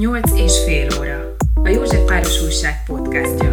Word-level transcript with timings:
Nyolc 0.00 0.32
és 0.38 0.64
fél 0.64 0.88
óra. 1.00 1.36
A 1.54 1.68
József 1.68 2.04
Páros 2.06 2.42
Újság 2.42 2.84
podcastja. 2.86 3.52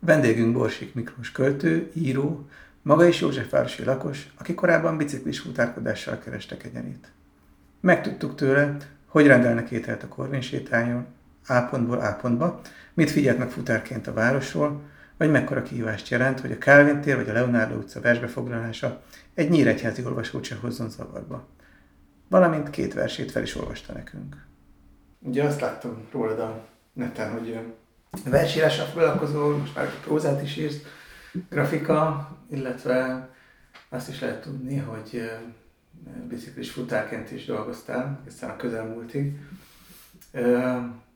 Vendégünk 0.00 0.52
Borsik 0.52 0.94
Miklós 0.94 1.32
költő, 1.32 1.90
író, 1.94 2.46
maga 2.82 3.06
is 3.06 3.20
Józsefvárosi 3.20 3.84
lakos, 3.84 4.32
aki 4.38 4.54
korábban 4.54 4.96
biciklis 4.96 5.40
futárkodással 5.40 6.18
kereste 6.18 6.56
kegyenét. 6.56 7.12
Megtudtuk 7.80 8.34
tőle, 8.34 8.76
hogy 9.06 9.26
rendelnek 9.26 9.70
ételt 9.70 10.02
a 10.02 10.08
Korvin 10.08 10.40
sétányon, 10.40 11.06
A 11.46 11.60
pontból 11.60 11.98
A 11.98 12.12
pontba, 12.12 12.60
mit 12.94 13.10
figyelt 13.10 13.38
meg 13.38 13.50
futárként 13.50 14.06
a 14.06 14.12
városról, 14.12 14.92
vagy 15.18 15.30
mekkora 15.30 15.62
kihívást 15.62 16.08
jelent, 16.08 16.40
hogy 16.40 16.52
a 16.52 16.58
Calvin 16.58 17.00
tér 17.00 17.16
vagy 17.16 17.28
a 17.28 17.32
Leonardo 17.32 17.74
utca 17.74 18.00
versbefoglalása 18.00 19.02
egy 19.34 19.50
nyíregyházi 19.50 20.04
olvasót 20.04 20.44
se 20.44 20.54
hozzon 20.54 20.90
zavarba. 20.90 21.46
Valamint 22.28 22.70
két 22.70 22.94
versét 22.94 23.30
fel 23.30 23.42
is 23.42 23.56
olvasta 23.56 23.92
nekünk. 23.92 24.46
Ugye 25.20 25.44
azt 25.44 25.60
láttam 25.60 26.06
rólad 26.12 26.38
a 26.38 26.66
neten, 26.92 27.32
hogy 27.32 27.58
versírással 28.24 28.86
foglalkozol, 28.86 29.56
most 29.56 29.74
már 29.74 30.00
prózát 30.00 30.42
is 30.42 30.56
írsz, 30.56 30.80
grafika, 31.50 32.30
illetve 32.50 33.28
azt 33.88 34.08
is 34.08 34.20
lehet 34.20 34.40
tudni, 34.42 34.76
hogy 34.76 35.30
biciklis 36.28 36.70
futárként 36.70 37.30
is 37.30 37.44
dolgoztál, 37.44 38.20
hiszen 38.24 38.50
a 38.50 38.56
közelmúltig. 38.56 39.38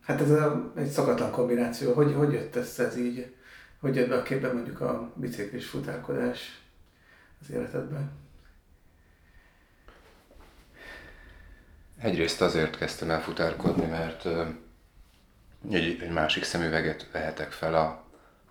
Hát 0.05 0.21
ez 0.21 0.31
egy 0.77 0.89
szokatlan 0.89 1.31
kombináció. 1.31 1.93
Hogy, 1.93 2.15
hogy 2.15 2.33
jött 2.33 2.57
össze 2.57 2.87
ez 2.87 2.97
így? 2.97 3.37
Hogy 3.81 3.97
jött 3.97 4.09
be 4.09 4.17
a 4.17 4.23
képbe 4.23 4.53
mondjuk 4.53 4.81
a 4.81 5.13
biciklis 5.15 5.67
futárkodás 5.67 6.63
az 7.41 7.51
életedben? 7.51 8.11
Egyrészt 11.99 12.41
azért 12.41 12.77
kezdtem 12.77 13.11
el 13.11 13.23
futárkodni, 13.23 13.87
mert 13.87 14.25
egy, 15.71 16.03
egy 16.03 16.11
másik 16.11 16.45
szemüveget 16.45 17.11
vehetek 17.13 17.53
fel 17.53 17.75
a 17.75 18.05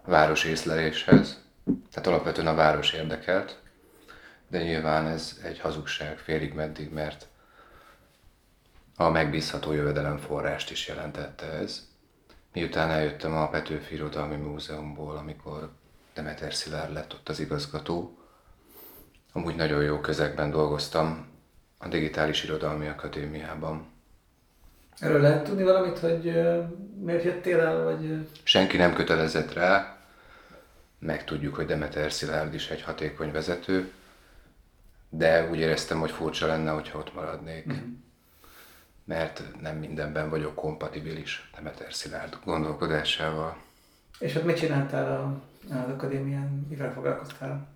város 0.06 0.44
észleléshez. 0.44 1.44
Tehát 1.92 2.08
alapvetően 2.08 2.48
a 2.48 2.56
város 2.56 2.92
érdekelt, 2.94 3.62
de 4.48 4.64
nyilván 4.64 5.08
ez 5.08 5.40
egy 5.44 5.60
hazugság 5.60 6.18
félig 6.18 6.54
meddig, 6.54 6.92
mert 6.92 7.28
a 8.96 9.10
megbízható 9.10 9.72
jövedelem 9.72 10.18
forrást 10.18 10.72
is 10.72 10.88
jelentette 10.88 11.46
ez. 11.46 11.87
Miután 12.58 12.90
eljöttem 12.90 13.36
a 13.36 13.50
Petőfi 13.50 13.96
Irodalmi 13.96 14.36
Múzeumból, 14.36 15.18
amikor 15.18 15.70
Demeter 16.14 16.54
Szilárd 16.54 16.94
lett 16.94 17.14
ott 17.14 17.30
az 17.30 17.40
igazgató, 17.40 18.18
amúgy 19.34 19.56
nagyon 19.56 19.84
jó 19.84 20.00
közegben 20.00 20.52
dolgoztam 20.52 21.28
a 21.78 21.88
Digitális 21.88 22.44
Irodalmi 22.44 22.88
Akadémiában. 22.88 23.88
Erről 25.00 25.22
lehet 25.22 25.44
tudni 25.44 25.64
valamit, 25.64 26.00
hogy 26.00 26.24
miért 27.00 27.24
jöttél 27.24 27.60
el, 27.60 27.84
vagy... 27.84 28.28
Senki 28.44 28.78
nem 28.78 28.94
kötelezett 28.94 29.54
rá, 29.54 29.98
megtudjuk, 31.00 31.56
hogy 31.56 31.66
Demeter 31.66 32.12
Szilárd 32.12 32.54
is 32.54 32.70
egy 32.70 32.82
hatékony 32.82 33.32
vezető, 33.32 33.92
de 35.10 35.50
úgy 35.50 35.60
éreztem, 35.60 36.00
hogy 36.00 36.12
furcsa 36.12 36.48
lenne, 36.48 36.72
hogyha 36.72 37.00
ott 37.00 37.14
maradnék. 37.14 37.68
Mm-hmm. 37.68 37.94
Mert 39.08 39.44
nem 39.62 39.78
mindenben 39.78 40.30
vagyok 40.30 40.56
kompatibilis 40.56 41.50
Demeter 41.56 41.94
Szilárd 41.94 42.38
gondolkodásával. 42.46 43.58
És 44.20 44.36
ott 44.36 44.44
mit 44.44 44.58
csináltál 44.58 45.12
a, 45.12 45.42
az 45.74 45.90
akadémián? 45.90 46.66
Mivel 46.70 46.94
foglalkoztál? 46.94 47.68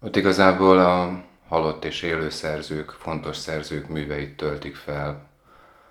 Ott 0.00 0.16
igazából 0.16 0.78
a 0.78 1.24
halott 1.48 1.84
és 1.84 2.02
élő 2.02 2.30
szerzők, 2.30 2.90
fontos 2.90 3.36
szerzők 3.36 3.88
műveit 3.88 4.36
töltik 4.36 4.76
fel, 4.76 5.28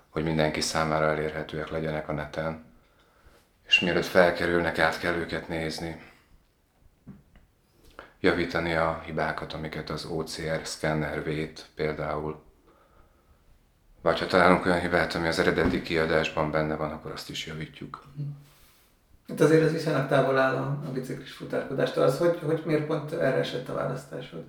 hogy 0.08 0.24
mindenki 0.24 0.60
számára 0.60 1.06
elérhetőek 1.06 1.70
legyenek 1.70 2.08
a 2.08 2.12
neten. 2.12 2.64
És 3.66 3.80
mielőtt 3.80 4.04
felkerülnek, 4.04 4.78
át 4.78 4.98
kell 4.98 5.14
őket 5.14 5.48
nézni 5.48 6.02
javítani 8.20 8.74
a 8.74 9.02
hibákat, 9.04 9.52
amiket 9.52 9.90
az 9.90 10.04
OCR 10.04 10.60
szkenner 10.62 11.24
vét 11.24 11.66
például. 11.74 12.42
Vagy 14.02 14.18
ha 14.18 14.26
találunk 14.26 14.66
olyan 14.66 14.80
hibát, 14.80 15.14
ami 15.14 15.26
az 15.26 15.38
eredeti 15.38 15.82
kiadásban 15.82 16.50
benne 16.50 16.74
van, 16.74 16.90
akkor 16.90 17.10
azt 17.10 17.30
is 17.30 17.46
javítjuk. 17.46 18.04
Hát 19.28 19.40
azért 19.40 19.62
ez 19.62 19.72
viszonylag 19.72 20.08
távol 20.08 20.38
áll 20.38 20.54
a, 20.54 20.82
a 20.86 20.92
biciklis 20.92 21.32
futárkodástól. 21.32 22.02
Az 22.02 22.18
hogy, 22.18 22.38
hogy 22.44 22.62
miért 22.64 22.86
pont 22.86 23.12
erre 23.12 23.36
esett 23.36 23.68
a 23.68 23.74
választásod? 23.74 24.44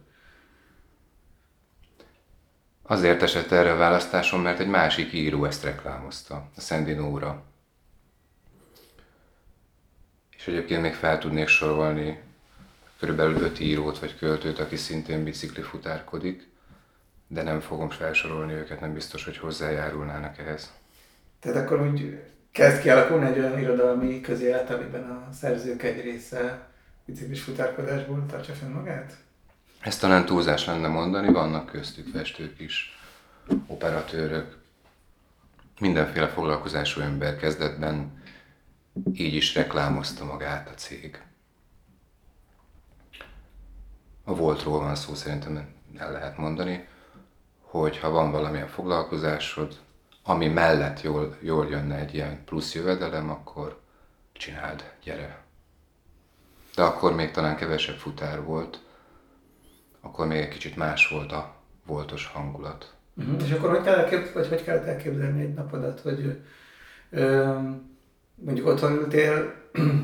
Azért 2.81 3.21
esett 3.21 3.51
erre 3.51 3.71
a 3.71 3.77
választásom, 3.77 4.41
mert 4.41 4.59
egy 4.59 4.67
másik 4.67 5.13
író 5.13 5.45
ezt 5.45 5.63
reklámozta, 5.63 6.49
a 6.55 6.61
Sandy 6.61 6.93
Nóra. 6.93 7.43
És 10.37 10.47
egyébként 10.47 10.81
még 10.81 10.93
fel 10.93 11.17
tudnék 11.17 11.47
sorolni 11.47 12.26
körülbelül 12.99 13.41
öt 13.41 13.59
írót 13.59 13.99
vagy 13.99 14.17
költőt, 14.17 14.59
aki 14.59 14.75
szintén 14.75 15.23
bicikli 15.23 15.61
futárkodik, 15.61 16.47
de 17.27 17.43
nem 17.43 17.59
fogom 17.59 17.89
felsorolni 17.89 18.53
őket, 18.53 18.79
nem 18.79 18.93
biztos, 18.93 19.25
hogy 19.25 19.37
hozzájárulnának 19.37 20.37
ehhez. 20.37 20.73
Tehát 21.39 21.57
akkor 21.65 21.81
úgy 21.81 22.19
kezd 22.51 22.81
kialakulni 22.81 23.25
egy 23.25 23.39
olyan 23.39 23.59
irodalmi 23.59 24.21
közélet, 24.21 24.69
amiben 24.69 25.03
a 25.03 25.33
szerzők 25.33 25.83
egy 25.83 26.01
része 26.01 26.67
biciklis 27.05 27.41
futárkodásból 27.41 28.25
tartsa 28.29 28.53
fenn 28.53 28.71
magát? 28.71 29.13
Ezt 29.79 30.01
talán 30.01 30.25
túlzás 30.25 30.65
lenne 30.65 30.87
mondani, 30.87 31.31
vannak 31.31 31.65
köztük 31.65 32.07
festők 32.07 32.59
is, 32.59 32.99
operatőrök, 33.67 34.57
mindenféle 35.79 36.27
foglalkozású 36.27 37.01
ember 37.01 37.35
kezdetben 37.35 38.23
így 39.13 39.33
is 39.33 39.55
reklámozta 39.55 40.25
magát 40.25 40.69
a 40.69 40.73
cég 40.73 41.21
a 44.27 44.35
voltról 44.35 44.79
van 44.79 44.95
szó, 44.95 45.13
szerintem 45.13 45.67
el 45.97 46.11
lehet 46.11 46.37
mondani, 46.37 46.87
hogy 47.61 47.97
ha 47.97 48.09
van 48.09 48.31
valamilyen 48.31 48.67
foglalkozásod, 48.67 49.77
ami 50.23 50.47
mellett 50.47 51.01
jól, 51.01 51.37
jól 51.39 51.67
jönne 51.67 51.95
egy 51.95 52.13
ilyen 52.13 52.43
plusz 52.45 52.75
jövedelem, 52.75 53.29
akkor 53.29 53.79
csináld, 54.31 54.91
gyere. 55.03 55.41
De 56.75 56.83
akkor 56.83 57.15
még 57.15 57.31
talán 57.31 57.55
kevesebb 57.55 57.95
futár 57.95 58.43
volt, 58.43 58.79
akkor 60.01 60.27
még 60.27 60.39
egy 60.41 60.49
kicsit 60.49 60.75
más 60.75 61.07
volt 61.07 61.31
a 61.31 61.55
voltos 61.85 62.25
hangulat. 62.25 62.93
Uh-huh. 63.15 63.43
És 63.43 63.51
akkor 63.51 63.69
hogy 63.69 63.83
kell 63.83 63.95
elképzelni, 63.95 64.33
vagy 64.33 64.47
hogy 64.47 64.63
kell 64.63 64.77
elképzelni 64.77 65.41
egy 65.41 65.53
napodat, 65.53 65.99
hogy 65.99 66.41
ö, 67.09 67.55
mondjuk 68.35 68.67
otthon 68.67 68.91
ültél, 68.91 69.53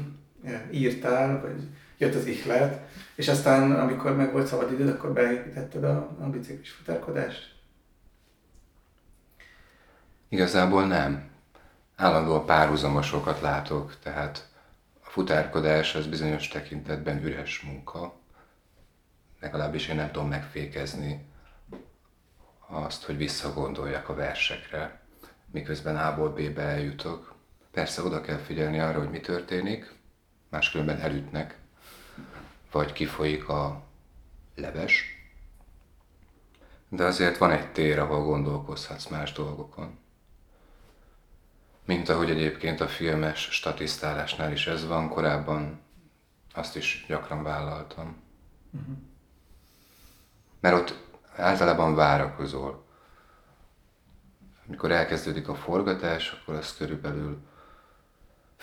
írtál, 0.72 1.42
vagy 1.42 1.68
jött 2.04 2.16
az 2.16 2.26
ihlet, 2.26 2.82
és 3.16 3.28
aztán, 3.28 3.72
amikor 3.72 4.16
meg 4.16 4.32
volt 4.32 4.48
szabad 4.48 4.72
időd, 4.72 4.90
akkor 4.90 5.14
beépítetted 5.14 5.84
a, 5.84 6.18
a 6.20 6.30
biciklis 6.30 6.72
futárkodást? 6.72 7.56
Igazából 10.30 10.88
nem. 10.88 11.32
Állandóan 11.96 12.46
párhuzamosokat 12.46 13.42
látok, 13.42 13.96
tehát 14.04 14.48
a 15.04 15.10
futárkodás 15.10 15.96
az 15.96 16.08
bizonyos 16.08 16.48
tekintetben 16.48 17.24
üres 17.24 17.62
munka. 17.62 18.14
Legalábbis 19.40 19.88
én 19.88 19.96
nem 19.96 20.12
tudom 20.12 20.30
megfékezni 20.30 21.26
azt, 22.68 23.04
hogy 23.04 23.18
visszagondoljak 23.18 24.10
a 24.10 24.16
versekre, 24.16 25.02
miközben 25.52 25.98
A-ból 25.98 26.30
B-be 26.30 26.62
eljutok. 26.62 27.36
Persze 27.72 28.04
oda 28.04 28.22
kell 28.22 28.38
figyelni 28.38 28.80
arra, 28.80 29.00
hogy 29.00 29.10
mi 29.10 29.20
történik, 29.20 29.94
máskülönben 30.50 31.00
elütnek, 31.00 31.58
vagy 32.74 32.94
kifolyik 32.94 33.50
a 33.50 33.84
leves, 34.56 35.04
de 36.90 37.04
azért 37.04 37.38
van 37.38 37.52
egy 37.52 37.72
tér, 37.72 38.00
ahol 38.00 38.24
gondolkozhatsz 38.24 39.08
más 39.08 39.32
dolgokon. 39.32 39.98
Mint 41.86 42.10
ahogy 42.10 42.30
egyébként 42.30 42.82
a 42.82 42.88
filmes 42.88 43.40
statisztálásnál 43.52 44.52
is 44.52 44.68
ez 44.68 44.88
van, 44.88 45.10
korábban 45.10 45.82
azt 46.54 46.76
is 46.76 47.06
gyakran 47.08 47.44
vállaltam. 47.44 48.22
Uh-huh. 48.72 48.96
Mert 50.60 50.76
ott 50.76 50.98
általában 51.36 51.96
várakozol. 51.96 52.86
Amikor 54.68 54.92
elkezdődik 54.92 55.48
a 55.48 55.56
forgatás, 55.56 56.32
akkor 56.32 56.56
az 56.56 56.78
körülbelül 56.78 57.42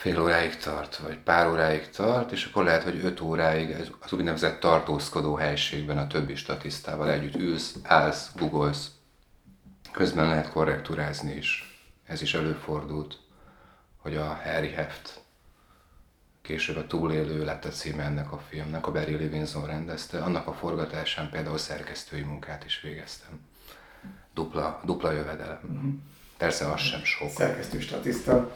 fél 0.01 0.21
óráig 0.21 0.57
tart, 0.57 0.97
vagy 0.97 1.19
pár 1.19 1.47
óráig 1.47 1.91
tart, 1.91 2.33
és 2.33 2.45
akkor 2.45 2.65
lehet, 2.65 2.83
hogy 2.83 3.05
öt 3.05 3.21
óráig 3.21 3.77
az 4.01 4.13
úgynevezett 4.13 4.61
tartózkodó 4.61 5.35
helységben 5.35 5.99
a 5.99 6.07
többi 6.07 6.35
statisztával 6.35 7.11
együtt 7.11 7.35
ülsz, 7.35 7.75
állsz, 7.83 8.31
googolsz. 8.37 8.91
Közben 9.93 10.29
lehet 10.29 10.51
korrektúrázni 10.51 11.33
is. 11.33 11.81
Ez 12.07 12.23
is 12.23 12.35
előfordult, 12.35 13.19
hogy 13.97 14.17
a 14.17 14.41
Harry 14.45 14.71
Heft 14.71 15.21
később 16.43 16.77
a 16.77 16.87
túlélő 16.87 17.45
lett 17.45 17.65
a 17.65 17.69
címe 17.69 18.03
ennek 18.03 18.33
a 18.33 18.39
filmnek, 18.49 18.87
a 18.87 18.93
Barry 18.93 19.13
Levinson 19.13 19.67
rendezte, 19.67 20.23
annak 20.23 20.47
a 20.47 20.53
forgatásán 20.53 21.31
például 21.31 21.59
szerkesztői 21.59 22.23
munkát 22.23 22.65
is 22.65 22.81
végeztem. 22.81 23.41
Dupla, 24.35 24.81
dupla 24.85 25.11
jövedelem. 25.11 25.61
Uh-huh. 25.63 25.93
Persze 26.37 26.71
az 26.71 26.81
sem 26.81 27.05
sok. 27.05 27.31
Szerkesztő 27.31 27.81
statiszta 27.81 28.53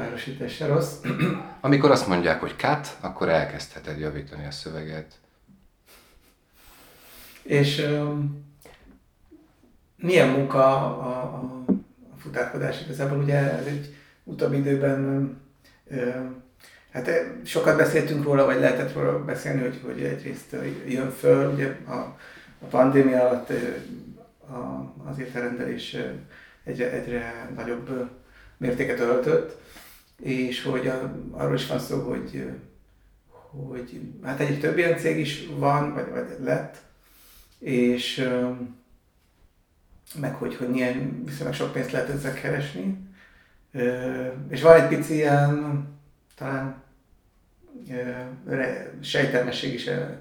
párosítás 0.00 0.54
se 0.54 0.66
rossz. 0.66 0.94
Amikor 1.60 1.90
azt 1.90 2.06
mondják, 2.06 2.40
hogy 2.40 2.54
cut, 2.56 2.96
akkor 3.00 3.28
elkezdheted 3.28 3.98
javítani 3.98 4.46
a 4.46 4.50
szöveget. 4.50 5.14
És 7.42 7.78
um, 7.78 8.44
milyen 9.96 10.28
munka 10.28 10.64
a, 10.64 11.06
a, 11.06 11.34
a 12.14 12.18
futárkodás? 12.18 12.80
Igazából 12.80 13.18
ugye 13.18 13.58
ez 13.58 13.66
egy 13.66 13.94
utóbbi 14.24 14.56
időben 14.56 14.98
um, 15.90 16.42
Hát 16.92 17.10
sokat 17.44 17.76
beszéltünk 17.76 18.24
róla, 18.24 18.44
vagy 18.44 18.60
lehetett 18.60 18.92
róla 18.92 19.24
beszélni, 19.24 19.60
hogy, 19.60 19.80
hogy 19.84 20.02
egyrészt 20.02 20.56
jön 20.88 21.10
föl, 21.10 21.52
ugye 21.52 21.76
a, 21.86 21.94
a 22.60 22.66
pandémia 22.70 23.28
alatt 23.28 23.50
a, 24.48 24.92
az 25.10 25.18
ételrendelés 25.18 25.96
egyre, 26.64 26.90
egyre 26.90 27.50
nagyobb 27.56 28.10
mértéket 28.56 29.00
öltött, 29.00 29.60
és 30.20 30.62
hogy 30.62 30.86
a, 30.86 31.16
arról 31.30 31.54
is 31.54 31.66
van 31.66 31.78
szó, 31.78 32.08
hogy, 32.08 32.50
hogy 33.28 34.00
hát 34.22 34.40
egyik 34.40 34.60
több 34.60 34.78
ilyen 34.78 34.98
cég 34.98 35.18
is 35.18 35.46
van, 35.56 35.94
vagy, 35.94 36.10
vagy 36.10 36.36
lett, 36.40 36.76
és 37.58 38.28
meg 40.14 40.34
hogy, 40.34 40.56
hogy 40.56 40.68
milyen 40.68 41.24
viszonylag 41.24 41.54
sok 41.54 41.72
pénzt 41.72 41.90
lehet 41.90 42.08
ezzel 42.08 42.34
keresni. 42.34 43.08
És 44.48 44.62
van 44.62 44.80
egy 44.80 44.88
pici 44.88 45.14
ilyen, 45.14 45.86
talán 46.36 46.82
sejtelmesség 49.00 49.74
is 49.74 49.86
e, 49.86 50.20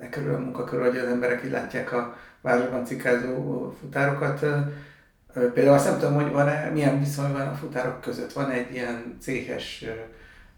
e 0.00 0.08
körül 0.08 0.34
a 0.34 0.38
munka 0.38 0.64
körül, 0.64 0.86
hogy 0.86 0.98
az 0.98 1.08
emberek 1.08 1.44
így 1.44 1.50
látják 1.50 1.92
a 1.92 2.16
városban 2.40 2.84
cikázó 2.84 3.70
futárokat. 3.80 4.44
Például 5.36 5.74
azt 5.74 5.84
nem 5.84 5.98
tudom, 5.98 6.14
hogy 6.14 6.32
van-e, 6.32 6.70
milyen 6.70 6.98
viszony 6.98 7.32
van 7.32 7.46
a 7.46 7.54
futárok 7.54 8.00
között. 8.00 8.32
Van 8.32 8.50
egy 8.50 8.74
ilyen 8.74 9.16
céhes 9.20 9.84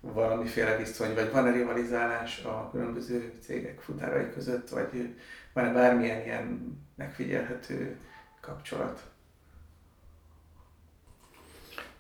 valamiféle 0.01 0.77
viszony, 0.77 1.15
vagy 1.15 1.33
van-e 1.33 1.51
rivalizálás 1.51 2.45
a 2.45 2.69
különböző 2.71 3.33
cégek 3.43 3.81
futárai 3.81 4.31
között, 4.33 4.69
vagy 4.69 5.15
van-e 5.53 5.73
bármilyen 5.73 6.25
ilyen 6.25 6.79
megfigyelhető 6.95 7.97
kapcsolat? 8.41 9.03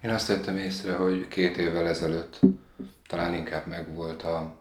Én 0.00 0.10
azt 0.10 0.26
tettem 0.26 0.56
észre, 0.56 0.94
hogy 0.94 1.28
két 1.28 1.56
évvel 1.56 1.88
ezelőtt 1.88 2.40
talán 3.06 3.34
inkább 3.34 3.66
megvolt 3.66 4.22
a 4.22 4.56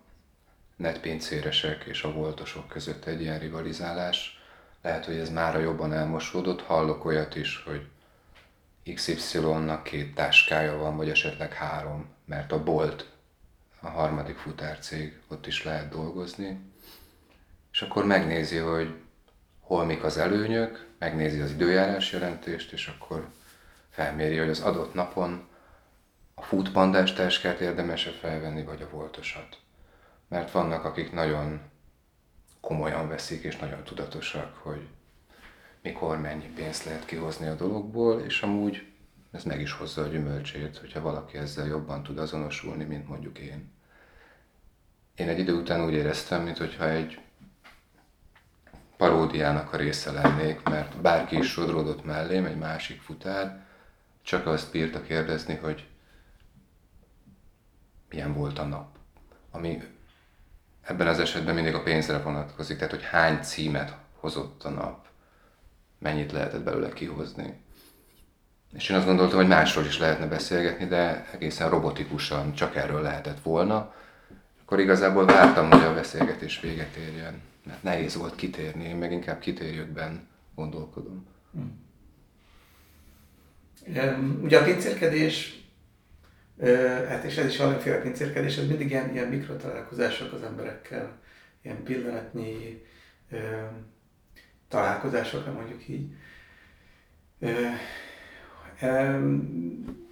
netpincéresek 0.76 1.84
és 1.84 2.04
a 2.04 2.12
voltosok 2.12 2.68
között 2.68 3.06
egy 3.06 3.22
ilyen 3.22 3.40
rivalizálás. 3.40 4.42
Lehet, 4.82 5.06
hogy 5.06 5.18
ez 5.18 5.30
mára 5.30 5.60
jobban 5.60 5.94
elmosódott. 5.94 6.62
Hallok 6.62 7.06
olyat 7.06 7.36
is, 7.36 7.64
hogy 7.66 7.88
XY-nak 8.94 9.84
két 9.84 10.16
táskája 10.16 10.78
van, 10.78 10.98
vagy 10.98 11.10
esetleg 11.10 11.54
három, 11.54 12.10
mert 12.26 12.52
a 12.52 12.64
Bolt, 12.64 13.12
a 13.80 13.88
harmadik 13.88 14.38
futárcég, 14.38 15.20
ott 15.28 15.48
is 15.48 15.64
lehet 15.64 15.90
dolgozni. 15.90 16.60
És 17.72 17.82
akkor 17.82 18.06
megnézi, 18.06 18.58
hogy 18.58 18.96
hol 19.60 19.86
mik 19.86 20.04
az 20.04 20.18
előnyök, 20.18 20.88
megnézi 21.00 21.40
az 21.40 21.52
időjárás 21.52 22.12
jelentést, 22.12 22.72
és 22.72 22.88
akkor 22.88 23.28
felméri, 23.90 24.38
hogy 24.38 24.50
az 24.50 24.60
adott 24.60 24.94
napon 24.94 25.48
a 26.36 26.42
futpandás 26.42 27.14
táskát 27.14 27.60
érdemes-e 27.60 28.12
felvenni, 28.12 28.64
vagy 28.64 28.82
a 28.82 28.90
voltosat. 28.90 29.58
Mert 30.28 30.52
vannak, 30.52 30.86
akik 30.86 31.12
nagyon 31.12 31.62
komolyan 32.62 33.08
veszik, 33.08 33.44
és 33.44 33.58
nagyon 33.58 33.84
tudatosak, 33.84 34.56
hogy 34.56 34.88
mikor 35.82 36.18
mennyi 36.18 36.48
pénzt 36.56 36.84
lehet 36.84 37.06
kihozni 37.06 37.48
a 37.48 37.56
dologból, 37.56 38.22
és 38.22 38.42
amúgy 38.42 38.88
ez 39.32 39.44
meg 39.44 39.62
is 39.62 39.72
hozza 39.72 40.02
a 40.02 40.08
gyümölcsét, 40.08 40.78
hogyha 40.78 41.02
valaki 41.02 41.38
ezzel 41.38 41.68
jobban 41.68 42.04
tud 42.04 42.18
azonosulni, 42.18 42.84
mint 42.84 43.08
mondjuk 43.08 43.40
én. 43.40 43.72
Én 45.16 45.28
egy 45.28 45.40
idő 45.40 45.54
után 45.54 45.86
úgy 45.86 45.94
éreztem, 45.94 46.44
mintha 46.44 46.90
egy 46.90 47.20
paródiának 48.98 49.74
a 49.74 49.78
része 49.78 50.12
lennék, 50.12 50.64
mert 50.64 51.02
bárki 51.02 51.38
is 51.38 51.52
sodródott 51.52 52.06
mellém, 52.06 52.46
egy 52.46 52.58
másik 52.58 53.02
futár, 53.02 53.66
csak 54.22 54.48
azt 54.48 54.72
bírta 54.72 55.02
kérdezni, 55.02 55.56
hogy 55.56 55.88
milyen 58.10 58.34
volt 58.34 58.60
a 58.60 58.66
nap. 58.66 58.98
Ami 59.52 59.84
ebben 60.82 61.08
az 61.08 61.20
esetben 61.20 61.56
mindig 61.56 61.74
a 61.74 61.84
pénzre 61.84 62.18
vonatkozik, 62.18 62.78
tehát 62.78 62.94
hogy 62.94 63.04
hány 63.04 63.42
címet 63.42 63.98
hozott 64.14 64.64
a 64.64 64.70
nap, 64.70 65.07
mennyit 66.00 66.32
lehetett 66.32 66.64
belőle 66.64 66.94
kihozni. 66.94 67.54
És 68.74 68.90
én 68.90 68.98
azt 68.98 69.06
gondoltam, 69.06 69.38
hogy 69.38 69.48
másról 69.48 69.86
is 69.86 70.00
lehetne 70.00 70.26
beszélgetni, 70.26 70.86
de 70.86 71.30
egészen 71.34 71.70
robotikusan 71.70 72.54
csak 72.54 72.76
erről 72.76 73.02
lehetett 73.02 73.42
volna. 73.42 73.94
Akkor 74.62 74.80
igazából 74.80 75.26
vártam, 75.26 75.72
hogy 75.72 75.84
a 75.84 75.94
beszélgetés 75.94 76.60
véget 76.60 76.96
érjen, 76.96 77.42
mert 77.66 77.84
nehéz 77.84 78.16
volt 78.16 78.36
kitérni, 78.36 78.84
én 78.84 78.96
meg 78.96 79.12
inkább 79.12 79.40
kitérjükben 79.40 80.28
gondolkodom. 80.56 81.26
Hmm. 81.52 81.86
Ugye 84.42 84.60
a 84.60 84.64
pincérkedés 84.64 85.58
hát 87.08 87.24
és 87.24 87.38
ez 87.38 87.46
is 87.46 87.58
valamiféle 87.58 88.02
pincérkedés, 88.02 88.58
ez 88.58 88.68
mindig 88.68 88.90
ilyen, 88.90 89.14
ilyen 89.14 89.28
mikrotalálkozások 89.28 90.34
az 90.34 90.44
emberekkel, 90.44 91.20
ilyen 91.62 91.84
pillanatnyi 91.84 92.86
találkozásokra 94.68 95.52
mondjuk 95.52 95.88
így. 95.88 96.12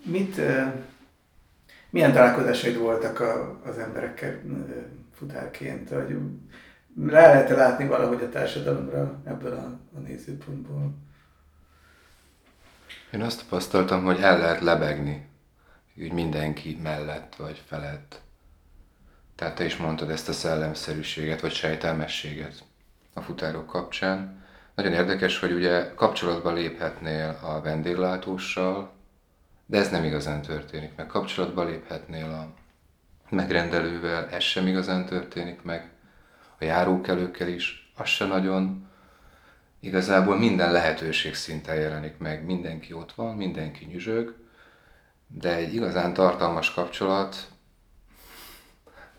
Mit, 0.03 0.41
milyen 1.89 2.11
találkozásaid 2.13 2.77
voltak 2.77 3.19
a, 3.19 3.61
az 3.65 3.77
emberekkel 3.77 4.41
futárként? 5.13 5.89
Vagy 5.89 6.17
rá 7.05 7.27
lehet 7.27 7.49
látni 7.49 7.87
valahogy 7.87 8.23
a 8.23 8.29
társadalomra 8.29 9.21
ebből 9.25 9.53
a, 9.53 9.79
a 9.97 9.99
nézőpontból? 9.99 10.93
Én 13.11 13.21
azt 13.21 13.43
tapasztaltam, 13.43 14.03
hogy 14.03 14.19
el 14.19 14.37
lehet 14.37 14.61
lebegni 14.61 15.27
úgy 15.97 16.11
mindenki 16.11 16.79
mellett 16.83 17.35
vagy 17.35 17.63
felett. 17.67 18.21
Tehát 19.35 19.55
te 19.55 19.65
is 19.65 19.77
mondtad 19.77 20.09
ezt 20.09 20.29
a 20.29 20.33
szellemszerűséget, 20.33 21.41
vagy 21.41 21.53
sejtelmességet 21.53 22.63
a 23.13 23.21
futárok 23.21 23.67
kapcsán. 23.67 24.44
Nagyon 24.75 24.93
érdekes, 24.93 25.39
hogy 25.39 25.51
ugye 25.51 25.93
kapcsolatba 25.93 26.51
léphetnél 26.51 27.39
a 27.41 27.61
vendéglátóssal, 27.61 28.91
de 29.65 29.77
ez 29.77 29.89
nem 29.89 30.03
igazán 30.03 30.41
történik 30.41 30.95
meg. 30.95 31.07
Kapcsolatba 31.07 31.63
léphetnél 31.63 32.25
a 32.25 32.53
megrendelővel, 33.29 34.29
ez 34.29 34.43
sem 34.43 34.67
igazán 34.67 35.05
történik 35.05 35.61
meg. 35.61 35.91
A 36.59 36.63
járókelőkkel 36.63 37.47
is, 37.47 37.91
az 37.95 38.07
se 38.07 38.25
nagyon. 38.25 38.87
Igazából 39.79 40.37
minden 40.37 40.71
lehetőség 40.71 41.35
szinten 41.35 41.75
jelenik 41.75 42.17
meg. 42.17 42.45
Mindenki 42.45 42.93
ott 42.93 43.13
van, 43.13 43.35
mindenki 43.35 43.85
nyüzsög, 43.85 44.35
de 45.27 45.55
egy 45.55 45.73
igazán 45.73 46.13
tartalmas 46.13 46.73
kapcsolat, 46.73 47.47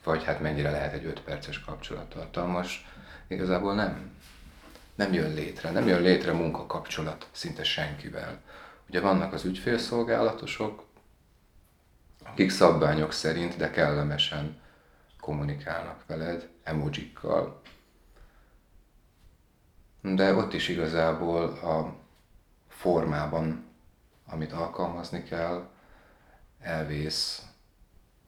vagy 0.04 0.24
hát 0.24 0.40
mennyire 0.40 0.70
lehet 0.70 0.92
egy 0.92 1.04
5 1.04 1.20
perces 1.20 1.60
kapcsolat 1.60 2.08
tartalmas, 2.08 2.86
igazából 3.28 3.74
nem. 3.74 4.15
Nem 4.96 5.12
jön 5.12 5.34
létre, 5.34 5.70
nem 5.70 5.86
jön 5.86 6.02
létre 6.02 6.32
munkakapcsolat 6.32 7.28
szinte 7.32 7.64
senkivel. 7.64 8.40
Ugye 8.88 9.00
vannak 9.00 9.32
az 9.32 9.44
ügyfélszolgálatosok, 9.44 10.84
akik 12.24 12.50
szabványok 12.50 13.12
szerint, 13.12 13.56
de 13.56 13.70
kellemesen 13.70 14.60
kommunikálnak 15.20 16.06
veled, 16.06 16.48
emojikkal. 16.62 17.60
De 20.00 20.34
ott 20.34 20.52
is 20.52 20.68
igazából 20.68 21.44
a 21.44 21.94
formában, 22.68 23.64
amit 24.26 24.52
alkalmazni 24.52 25.22
kell, 25.22 25.68
elvész 26.60 27.42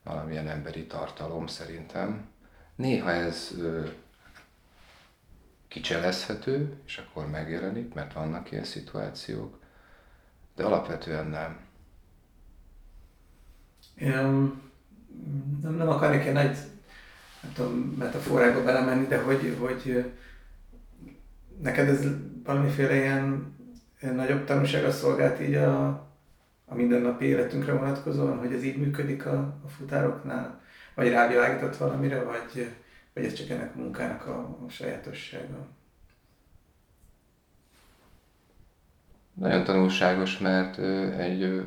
valamilyen 0.05 0.49
emberi 0.49 0.87
tartalom 0.87 1.47
szerintem. 1.47 2.29
Néha 2.75 3.11
ez 3.11 3.51
kicselezhető, 5.79 6.77
és 6.87 6.99
akkor 6.99 7.31
megjelenik, 7.31 7.95
mert 7.95 8.13
vannak 8.13 8.51
ilyen 8.51 8.65
szituációk, 8.65 9.59
de 10.57 10.65
alapvetően 10.65 11.27
nem. 11.27 11.59
Én 13.95 14.11
nem, 15.63 15.75
nem 15.75 15.89
akarnék 15.89 16.23
ilyen 16.23 16.35
nagy 16.35 16.57
nem 17.43 17.53
tudom, 17.55 17.95
metaforába 17.99 18.63
belemenni, 18.63 19.07
de 19.07 19.23
hogy, 19.23 19.57
hogy 19.59 20.13
neked 21.63 21.89
ez 21.89 22.07
valamiféle 22.45 22.95
ilyen, 22.95 23.57
ilyen 24.01 24.15
nagyobb 24.15 24.45
tanulsága 24.45 24.91
szolgált 24.91 25.41
így 25.41 25.55
a, 25.55 25.89
a 26.65 26.75
mindennapi 26.75 27.25
életünkre 27.25 27.73
vonatkozóan, 27.73 28.39
hogy 28.39 28.53
ez 28.53 28.63
így 28.63 28.79
működik 28.79 29.27
a, 29.27 29.39
a 29.65 29.69
futároknál. 29.69 30.61
vagy 30.95 31.09
rávilágított 31.09 31.77
valamire, 31.77 32.23
vagy, 32.23 32.73
vagy 33.19 33.27
ez 33.27 33.33
csak 33.33 33.49
ennek 33.49 33.75
a 33.75 33.79
munkának 33.79 34.27
a, 34.27 34.39
a 34.67 34.69
sajátossága? 34.69 35.67
Nagyon 39.35 39.65
tanulságos, 39.65 40.39
mert 40.39 40.79
egy 41.19 41.67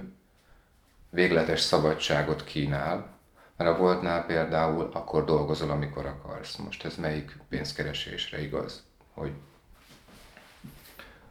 végletes 1.10 1.60
szabadságot 1.60 2.44
kínál, 2.44 3.18
mert 3.58 3.70
a 3.70 3.78
voltnál 3.78 4.26
például 4.26 4.90
akkor 4.94 5.26
dolgozol, 5.26 5.70
amikor 5.70 6.06
akarsz. 6.06 6.56
Most 6.56 6.86
ez 6.86 6.96
melyik 6.96 7.38
pénzkeresésre 7.50 8.42
igaz, 8.42 8.84
hogy, 9.14 9.34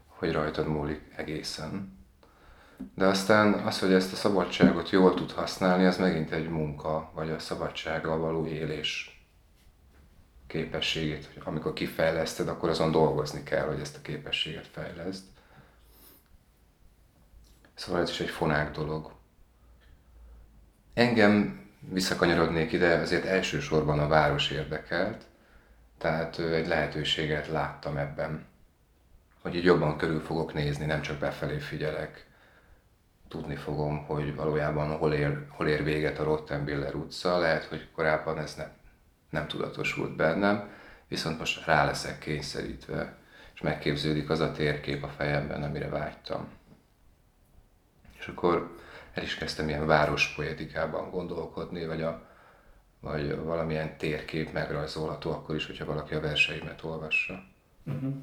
hogy 0.06 0.32
rajtad 0.32 0.66
múlik 0.66 1.12
egészen. 1.16 1.98
De 2.94 3.06
aztán 3.06 3.52
az, 3.52 3.78
hogy 3.78 3.92
ezt 3.92 4.12
a 4.12 4.16
szabadságot 4.16 4.90
jól 4.90 5.14
tud 5.14 5.30
használni, 5.30 5.84
az 5.84 5.98
megint 5.98 6.32
egy 6.32 6.48
munka, 6.48 7.10
vagy 7.14 7.30
a 7.30 7.38
szabadsággal 7.38 8.18
való 8.18 8.46
élés 8.46 9.19
képességét, 10.50 11.28
hogy 11.32 11.42
amikor 11.44 11.72
kifejleszted, 11.72 12.48
akkor 12.48 12.68
azon 12.68 12.90
dolgozni 12.90 13.42
kell, 13.42 13.66
hogy 13.66 13.80
ezt 13.80 13.96
a 13.96 14.02
képességet 14.02 14.66
fejleszd. 14.66 15.24
Szóval 17.74 18.00
ez 18.00 18.10
is 18.10 18.20
egy 18.20 18.28
fonák 18.28 18.70
dolog. 18.70 19.12
Engem 20.94 21.66
visszakanyarodnék 21.80 22.72
ide, 22.72 22.94
azért 22.94 23.24
elsősorban 23.24 23.98
a 23.98 24.08
város 24.08 24.50
érdekelt, 24.50 25.24
tehát 25.98 26.38
egy 26.38 26.66
lehetőséget 26.66 27.46
láttam 27.46 27.96
ebben, 27.96 28.46
hogy 29.42 29.54
így 29.54 29.64
jobban 29.64 29.96
körül 29.96 30.20
fogok 30.20 30.54
nézni, 30.54 30.84
nem 30.84 31.02
csak 31.02 31.18
befelé 31.18 31.58
figyelek, 31.58 32.26
tudni 33.28 33.56
fogom, 33.56 34.04
hogy 34.04 34.34
valójában 34.34 34.96
hol 34.96 35.12
ér, 35.12 35.46
hol 35.48 35.68
ér 35.68 35.84
véget 35.84 36.18
a 36.18 36.24
Rottenbiller 36.24 36.94
utca, 36.94 37.38
lehet, 37.38 37.64
hogy 37.64 37.88
korábban 37.94 38.38
ez 38.38 38.54
nem, 38.54 38.72
nem 39.30 39.46
tudatosult 39.46 40.16
bennem, 40.16 40.68
viszont 41.08 41.38
most 41.38 41.66
rá 41.66 41.84
leszek 41.84 42.18
kényszerítve, 42.18 43.16
és 43.54 43.60
megképződik 43.60 44.30
az 44.30 44.40
a 44.40 44.52
térkép 44.52 45.02
a 45.02 45.08
fejemben, 45.08 45.62
amire 45.62 45.88
vágytam. 45.88 46.48
És 48.18 48.26
akkor 48.26 48.76
el 49.14 49.22
is 49.22 49.34
kezdtem 49.34 49.68
ilyen 49.68 49.86
várospoetikában 49.86 51.10
gondolkodni, 51.10 51.86
vagy, 51.86 52.02
a, 52.02 52.26
vagy 53.00 53.36
valamilyen 53.36 53.96
térkép 53.96 54.52
megrajzolható 54.52 55.30
akkor 55.30 55.54
is, 55.54 55.66
hogyha 55.66 55.84
valaki 55.84 56.14
a 56.14 56.20
verseimet 56.20 56.84
olvassa. 56.84 57.42
Uh-huh. 57.84 58.14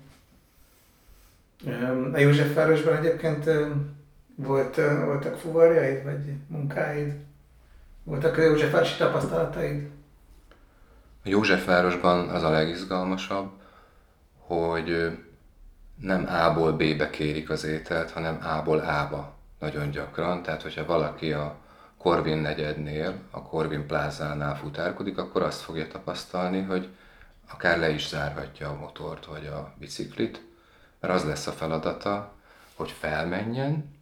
A 2.13 2.17
Józsefvárosban 2.17 2.95
egyébként 2.95 3.49
volt, 4.35 4.75
voltak 5.05 5.37
fuvarjaid, 5.37 6.03
vagy 6.03 6.33
munkáid? 6.47 7.13
Voltak 8.03 8.37
Józsefvárosi 8.37 8.97
tapasztalataid? 8.97 9.89
Józsefvárosban 11.27 12.29
az 12.29 12.43
a 12.43 12.49
legizgalmasabb, 12.49 13.51
hogy 14.37 15.17
nem 15.95 16.27
A-ból 16.27 16.71
B-be 16.71 17.09
kérik 17.09 17.49
az 17.49 17.63
ételt, 17.63 18.11
hanem 18.11 18.39
A-ból 18.43 18.79
A-ba 18.79 19.35
nagyon 19.59 19.91
gyakran. 19.91 20.41
Tehát, 20.43 20.61
hogyha 20.61 20.85
valaki 20.85 21.31
a 21.31 21.55
Corvin 21.97 22.37
negyednél, 22.37 23.13
a 23.31 23.41
Corvin 23.41 23.87
plázánál 23.87 24.55
futárkodik, 24.55 25.17
akkor 25.17 25.41
azt 25.41 25.61
fogja 25.61 25.87
tapasztalni, 25.87 26.61
hogy 26.61 26.89
akár 27.49 27.79
le 27.79 27.89
is 27.89 28.07
zárhatja 28.07 28.69
a 28.69 28.75
motort 28.75 29.25
vagy 29.25 29.45
a 29.45 29.73
biciklit, 29.79 30.41
mert 30.99 31.13
az 31.13 31.23
lesz 31.23 31.47
a 31.47 31.51
feladata, 31.51 32.33
hogy 32.75 32.91
felmenjen 32.91 33.95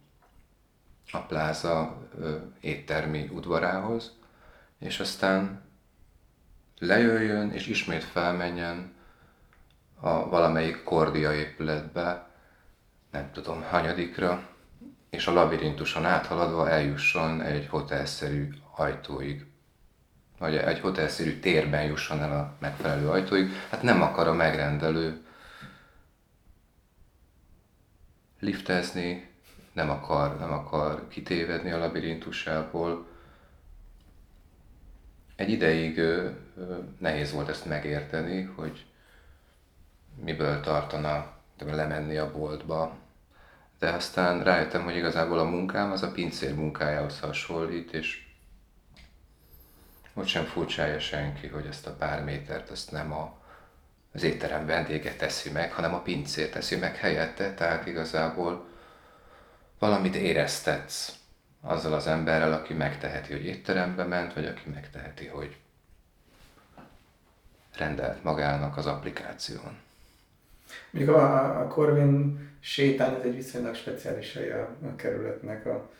a 1.12 1.18
pláza 1.18 1.96
éttermi 2.60 3.30
udvarához, 3.32 4.12
és 4.78 5.00
aztán 5.00 5.65
lejöjjön, 6.78 7.50
és 7.50 7.66
ismét 7.66 8.04
felmenjen 8.04 8.94
a 10.00 10.28
valamelyik 10.28 10.82
kordia 10.82 11.34
épületbe, 11.34 12.30
nem 13.10 13.30
tudom, 13.32 13.62
hanyadikra, 13.62 14.48
és 15.10 15.26
a 15.26 15.32
labirintuson 15.32 16.04
áthaladva 16.04 16.70
eljusson 16.70 17.40
egy 17.42 17.66
hotelszerű 17.66 18.48
ajtóig, 18.76 19.46
vagy 20.38 20.56
egy 20.56 20.80
hotelszerű 20.80 21.38
térben 21.38 21.84
jusson 21.84 22.22
el 22.22 22.38
a 22.38 22.56
megfelelő 22.58 23.08
ajtóig. 23.08 23.50
Hát 23.70 23.82
nem 23.82 24.02
akar 24.02 24.26
a 24.26 24.32
megrendelő 24.32 25.24
liftezni, 28.40 29.34
nem 29.72 29.90
akar, 29.90 30.38
nem 30.38 30.52
akar 30.52 31.08
kitévedni 31.08 31.70
a 31.70 31.78
labirintusából. 31.78 33.06
Egy 35.36 35.50
ideig 35.50 36.00
nehéz 36.98 37.32
volt 37.32 37.48
ezt 37.48 37.66
megérteni, 37.66 38.42
hogy 38.42 38.84
miből 40.24 40.60
tartana 40.60 41.34
lemenni 41.58 42.16
a 42.16 42.32
boltba, 42.32 42.96
de 43.78 43.90
aztán 43.90 44.42
rájöttem, 44.42 44.84
hogy 44.84 44.96
igazából 44.96 45.38
a 45.38 45.44
munkám 45.44 45.92
az 45.92 46.02
a 46.02 46.10
pincér 46.10 46.54
munkájához 46.54 47.20
hasonlít, 47.20 47.92
és 47.92 48.24
ott 50.14 50.26
sem 50.26 50.44
furcsája 50.44 50.98
senki, 50.98 51.46
hogy 51.46 51.66
ezt 51.66 51.86
a 51.86 51.94
pár 51.94 52.24
métert 52.24 52.70
azt 52.70 52.90
nem 52.90 53.12
a, 53.12 53.42
az 54.12 54.22
étterem 54.22 54.66
vendége 54.66 55.14
teszi 55.14 55.50
meg, 55.50 55.72
hanem 55.72 55.94
a 55.94 56.00
pincér 56.00 56.48
teszi 56.48 56.76
meg 56.76 56.96
helyette, 56.96 57.54
tehát 57.54 57.86
igazából 57.86 58.68
valamit 59.78 60.14
éreztetsz 60.14 61.12
azzal 61.60 61.92
az 61.92 62.06
emberrel, 62.06 62.52
aki 62.52 62.74
megteheti, 62.74 63.32
hogy 63.32 63.44
étterembe 63.44 64.04
ment, 64.04 64.34
vagy 64.34 64.46
aki 64.46 64.70
megteheti, 64.74 65.26
hogy 65.26 65.56
rendelt 67.76 68.22
magának 68.22 68.76
az 68.76 68.86
applikáción. 68.86 69.78
Még 70.90 71.08
a, 71.08 71.60
a 71.60 71.66
Corvin 71.66 72.48
sétány 72.60 73.14
ez 73.14 73.24
egy 73.24 73.34
viszonylag 73.34 73.74
speciális 73.74 74.32
hely 74.32 74.52
a, 74.52 74.68
a 74.82 74.96
kerületnek. 74.96 75.66
A, 75.66 75.90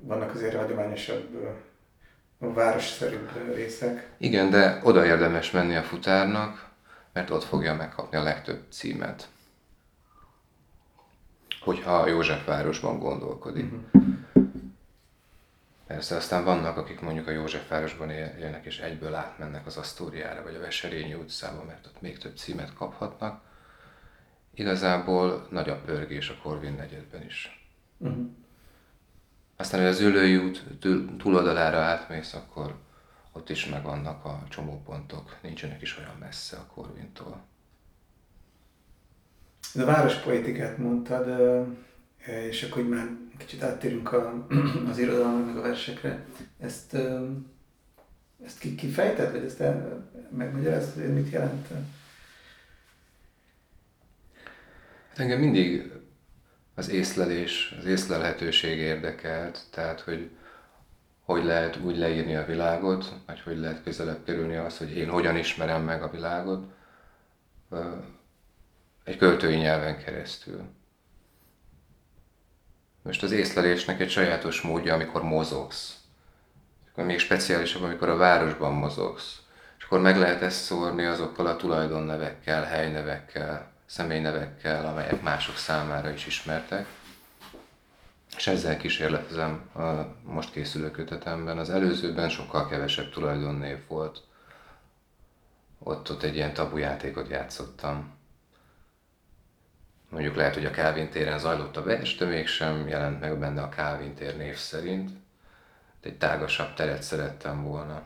vannak 0.00 0.34
azért 0.34 0.56
hagyományosabb, 0.56 1.56
városszerűbb 2.38 3.54
részek. 3.54 4.08
Igen, 4.16 4.50
de 4.50 4.80
oda 4.82 5.04
érdemes 5.04 5.50
menni 5.50 5.76
a 5.76 5.82
futárnak, 5.82 6.68
mert 7.12 7.30
ott 7.30 7.44
fogja 7.44 7.74
megkapni 7.74 8.16
a 8.16 8.22
legtöbb 8.22 8.62
címet. 8.70 9.28
Hogyha 11.60 12.08
Józsefvárosban 12.08 12.98
gondolkodik. 12.98 13.64
Uh-huh. 13.64 13.97
Persze 15.88 16.16
aztán 16.16 16.44
vannak, 16.44 16.76
akik 16.76 17.00
mondjuk 17.00 17.26
a 17.26 17.30
Józsefvárosban 17.30 18.10
élnek, 18.10 18.64
és 18.64 18.78
egyből 18.78 19.14
átmennek 19.14 19.66
az 19.66 19.76
Asztóriára, 19.76 20.42
vagy 20.42 20.54
a 20.54 20.60
Veserényi 20.60 21.14
utcába, 21.14 21.64
mert 21.64 21.86
ott 21.86 22.00
még 22.00 22.18
több 22.18 22.36
címet 22.36 22.74
kaphatnak 22.74 23.40
igazából 24.54 25.46
nagy 25.50 25.68
a 25.68 25.80
pörgés 25.80 26.28
a 26.28 26.34
Corvin 26.42 26.72
negyedben 26.72 27.24
is. 27.24 27.68
Uh-huh. 27.96 28.26
Aztán, 29.56 29.80
hogy 29.80 29.88
az 29.88 30.00
ülői 30.00 30.36
út 30.36 30.64
túloldalára 31.18 31.78
átmész, 31.78 32.34
akkor 32.34 32.74
ott 33.32 33.50
is 33.50 33.66
megvannak 33.66 34.24
a 34.24 34.42
csomópontok, 34.48 35.36
nincsenek 35.42 35.82
is 35.82 35.98
olyan 35.98 36.16
messze 36.18 36.56
a 36.56 36.66
Corvintól. 36.74 37.40
Ez 39.74 39.80
a 39.80 39.84
várospoetikát 39.84 40.78
mondtad, 40.78 41.26
és 42.28 42.62
akkor 42.62 42.82
hogy 42.82 42.90
már 42.90 43.08
kicsit 43.38 43.62
áttérünk 43.62 44.12
a, 44.12 44.46
az 44.90 44.98
irodalomra, 44.98 45.46
meg 45.46 45.56
a 45.56 45.60
versekre. 45.60 46.24
Ezt, 46.60 46.96
ezt 48.44 48.58
kifejted, 48.76 49.32
vagy 49.32 49.44
ezt 49.44 49.62
megmagyarázod, 50.36 50.94
hogy 50.94 51.14
mit 51.14 51.30
jelent? 51.30 51.68
Engem 55.14 55.40
mindig 55.40 55.92
az 56.74 56.88
észlelés, 56.88 57.74
az 57.78 57.84
észlelhetőség 57.84 58.78
érdekelt, 58.78 59.62
tehát 59.70 60.00
hogy 60.00 60.30
hogy 61.28 61.44
lehet 61.44 61.76
úgy 61.76 61.96
leírni 61.96 62.36
a 62.36 62.44
világot, 62.44 63.14
vagy 63.26 63.40
hogy 63.40 63.58
lehet 63.58 63.82
közelebb 63.82 64.24
kerülni 64.24 64.56
az, 64.56 64.78
hogy 64.78 64.96
én 64.96 65.08
hogyan 65.08 65.36
ismerem 65.36 65.82
meg 65.82 66.02
a 66.02 66.10
világot 66.10 66.72
egy 69.04 69.16
költői 69.16 69.56
nyelven 69.56 69.98
keresztül. 69.98 70.60
Most 73.02 73.22
az 73.22 73.32
észlelésnek 73.32 74.00
egy 74.00 74.10
sajátos 74.10 74.60
módja, 74.60 74.94
amikor 74.94 75.22
mozogsz. 75.22 75.96
Akkor 76.90 77.04
még 77.04 77.18
speciálisabb, 77.18 77.82
amikor 77.82 78.08
a 78.08 78.16
városban 78.16 78.72
mozogsz. 78.72 79.38
És 79.78 79.84
akkor 79.84 80.00
meg 80.00 80.18
lehet 80.18 80.42
ezt 80.42 80.64
szórni 80.64 81.04
azokkal 81.04 81.46
a 81.46 81.56
tulajdonnevekkel, 81.56 82.62
helynevekkel, 82.64 83.72
személynevekkel, 83.86 84.86
amelyek 84.86 85.22
mások 85.22 85.56
számára 85.56 86.10
is 86.10 86.26
ismertek. 86.26 86.86
És 88.36 88.46
ezzel 88.46 88.76
kísérletezem 88.76 89.70
a 89.74 89.80
most 90.22 90.52
készülő 90.52 90.90
kötetemben. 90.90 91.58
Az 91.58 91.70
előzőben 91.70 92.28
sokkal 92.28 92.68
kevesebb 92.68 93.10
tulajdonnév 93.10 93.78
volt. 93.88 94.22
Ott, 95.78 96.10
ott 96.10 96.22
egy 96.22 96.34
ilyen 96.34 96.54
tabujátékot 96.54 97.28
játszottam. 97.28 98.17
Mondjuk 100.08 100.36
lehet, 100.36 100.54
hogy 100.54 100.64
a 100.64 100.70
Calvin 100.70 101.08
téren 101.08 101.38
zajlott 101.38 101.76
a 101.76 101.82
vers, 101.82 102.16
de 102.16 102.24
mégsem 102.24 102.88
jelent 102.88 103.20
meg 103.20 103.38
benne 103.38 103.62
a 103.62 103.68
Calvin 103.68 104.14
tér 104.14 104.36
név 104.36 104.56
szerint. 104.56 105.10
De 106.00 106.08
egy 106.08 106.18
tágasabb 106.18 106.74
teret 106.74 107.02
szerettem 107.02 107.62
volna. 107.62 108.02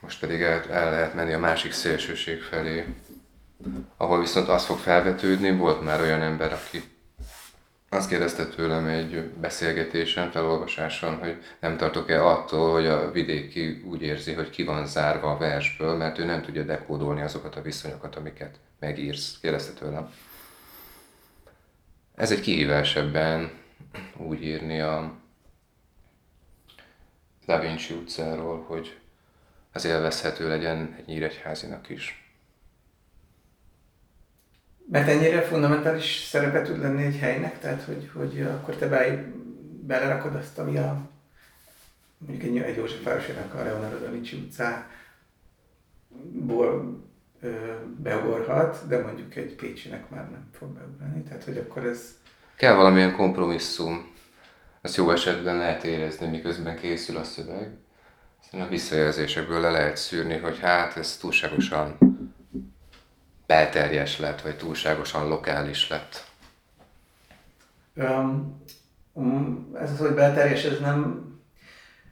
Most 0.00 0.20
pedig 0.20 0.42
el, 0.42 0.70
el 0.70 0.90
lehet 0.90 1.14
menni 1.14 1.32
a 1.32 1.38
másik 1.38 1.72
szélsőség 1.72 2.42
felé, 2.42 2.94
ahol 3.96 4.20
viszont 4.20 4.48
az 4.48 4.64
fog 4.64 4.78
felvetődni, 4.78 5.56
volt 5.56 5.82
már 5.82 6.00
olyan 6.00 6.22
ember, 6.22 6.52
aki 6.52 6.82
azt 7.90 8.08
kérdezte 8.08 8.46
tőlem 8.46 8.86
egy 8.86 9.22
beszélgetésen, 9.22 10.30
felolvasáson, 10.30 11.18
hogy 11.18 11.42
nem 11.60 11.76
tartok-e 11.76 12.24
attól, 12.24 12.72
hogy 12.72 12.86
a 12.86 13.10
vidéki 13.10 13.82
úgy 13.86 14.02
érzi, 14.02 14.32
hogy 14.32 14.50
ki 14.50 14.64
van 14.64 14.86
zárva 14.86 15.30
a 15.30 15.36
versből, 15.36 15.96
mert 15.96 16.18
ő 16.18 16.24
nem 16.24 16.42
tudja 16.42 16.62
dekódolni 16.62 17.20
azokat 17.20 17.56
a 17.56 17.62
viszonyokat, 17.62 18.16
amiket 18.16 18.58
megírsz. 18.78 19.38
Kérdezte 19.40 19.72
tőlem. 19.72 20.12
Ez 22.14 22.30
egy 22.30 22.40
kihívás 22.40 22.96
ebben 22.96 23.50
úgy 24.16 24.42
írni 24.42 24.80
a 24.80 25.14
Da 27.46 27.60
Vinci 27.60 27.94
utcáról, 27.94 28.62
hogy 28.62 28.98
az 29.72 29.84
élvezhető 29.84 30.48
legyen 30.48 30.94
egy 30.98 31.06
nyíregyházinak 31.06 31.88
is. 31.88 32.32
Mert 34.90 35.08
ennyire 35.08 35.42
fundamentális 35.42 36.24
szerepe 36.30 36.62
tud 36.62 36.78
lenni 36.80 37.02
egy 37.02 37.18
helynek, 37.18 37.58
tehát 37.58 37.82
hogy, 37.82 38.10
hogy 38.14 38.40
akkor 38.40 38.76
te 38.76 38.88
be, 38.88 39.32
belerakod 39.86 40.34
azt, 40.34 40.58
ami 40.58 40.76
a 40.76 41.10
mondjuk 42.18 42.42
egy, 42.42 42.58
egy 42.58 42.76
József 42.76 43.02
városának 43.02 43.54
a 43.54 43.62
Leonardo 43.62 43.98
da 43.98 44.10
Vinci 44.10 44.36
utcából 44.36 44.88
beugorhat, 47.96 48.86
de 48.88 49.02
mondjuk 49.02 49.34
egy 49.36 49.54
Pécsinek 49.54 50.10
már 50.10 50.30
nem 50.30 50.48
fog 50.52 50.68
beugrani. 50.68 51.22
Tehát, 51.22 51.44
hogy 51.44 51.56
akkor 51.56 51.84
ez... 51.84 52.16
Kell 52.56 52.74
valamilyen 52.74 53.16
kompromisszum. 53.16 54.16
Ezt 54.80 54.96
jó 54.96 55.10
esetben 55.10 55.56
lehet 55.56 55.84
érezni, 55.84 56.26
miközben 56.26 56.76
készül 56.76 57.16
a 57.16 57.24
szöveg. 57.24 57.76
Aztán 58.42 58.60
a 58.60 58.68
visszajelzésekből 58.68 59.60
le 59.60 59.70
lehet 59.70 59.96
szűrni, 59.96 60.36
hogy 60.36 60.58
hát 60.58 60.96
ez 60.96 61.16
túlságosan 61.16 61.98
belterjes 63.46 64.18
lett, 64.18 64.40
vagy 64.40 64.56
túlságosan 64.56 65.28
lokális 65.28 65.88
lett? 65.88 66.26
Um, 67.94 68.62
ez 69.74 69.90
az, 69.90 69.98
hogy 69.98 70.14
belterjes, 70.14 70.64
ez 70.64 70.80
nem... 70.80 71.26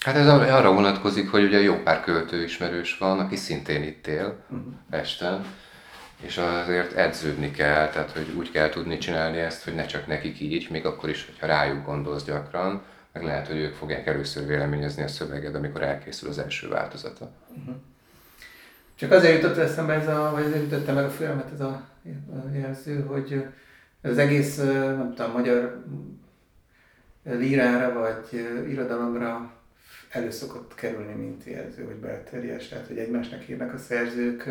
Hát 0.07 0.17
ez 0.17 0.29
arra 0.29 0.73
vonatkozik, 0.73 1.31
hogy 1.31 1.45
ugye 1.45 1.61
jó 1.61 1.75
pár 1.75 2.01
költő 2.01 2.43
ismerős 2.43 2.99
van, 2.99 3.19
aki 3.19 3.37
szintén 3.37 3.83
itt 3.83 4.07
él 4.07 4.37
uh-huh. 4.49 4.73
Pesten, 4.91 5.45
és 6.21 6.39
azért 6.39 6.93
edződni 6.93 7.51
kell, 7.51 7.89
tehát 7.89 8.11
hogy 8.11 8.35
úgy 8.37 8.51
kell 8.51 8.69
tudni 8.69 8.99
csinálni 8.99 9.39
ezt, 9.39 9.65
hogy 9.65 9.75
ne 9.75 9.87
csak 9.87 10.07
nekik 10.07 10.41
így, 10.41 10.71
még 10.71 10.87
akkor 10.87 11.09
is, 11.09 11.27
hogyha 11.27 11.47
rájuk 11.47 11.85
gondolsz 11.85 12.25
gyakran, 12.25 12.83
meg 13.13 13.25
lehet, 13.25 13.47
hogy 13.47 13.57
ők 13.57 13.75
fogják 13.75 14.07
először 14.07 14.47
véleményezni 14.47 15.03
a 15.03 15.09
szöveged, 15.09 15.55
amikor 15.55 15.83
elkészül 15.83 16.29
az 16.29 16.39
első 16.39 16.69
változata. 16.69 17.31
Uh-huh. 17.49 17.75
Csak 18.95 19.11
azért 19.11 19.43
jutott 19.43 19.57
eszembe 19.57 19.93
ez 19.93 20.09
a, 20.09 20.31
vagy 20.35 20.45
azért 20.45 20.63
jutott 20.63 20.95
meg 20.95 21.05
a 21.05 21.11
filmet 21.11 21.53
ez 21.53 21.61
a, 21.61 21.83
jelző, 22.53 23.05
hogy 23.05 23.47
az 24.03 24.19
egész, 24.19 24.57
nem 24.57 25.15
tudom, 25.17 25.33
magyar 25.33 25.85
lírára 27.25 27.93
vagy 27.93 28.47
irodalomra 28.69 29.55
elő 30.09 30.31
szokott 30.31 30.75
kerülni, 30.75 31.13
mint 31.13 31.45
jelző, 31.45 31.85
vagy 31.85 31.97
belterjes, 31.97 32.69
tehát 32.69 32.87
hogy 32.87 32.99
egymásnak 32.99 33.49
írnak 33.49 33.75
a 33.75 33.79
szerzők, 33.79 34.49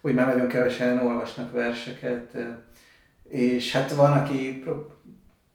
úgy 0.00 0.14
már 0.14 0.26
nagyon 0.26 0.48
kevesen 0.48 0.98
olvasnak 0.98 1.52
verseket, 1.52 2.36
és 3.28 3.72
hát 3.72 3.92
van, 3.92 4.12
aki 4.12 4.64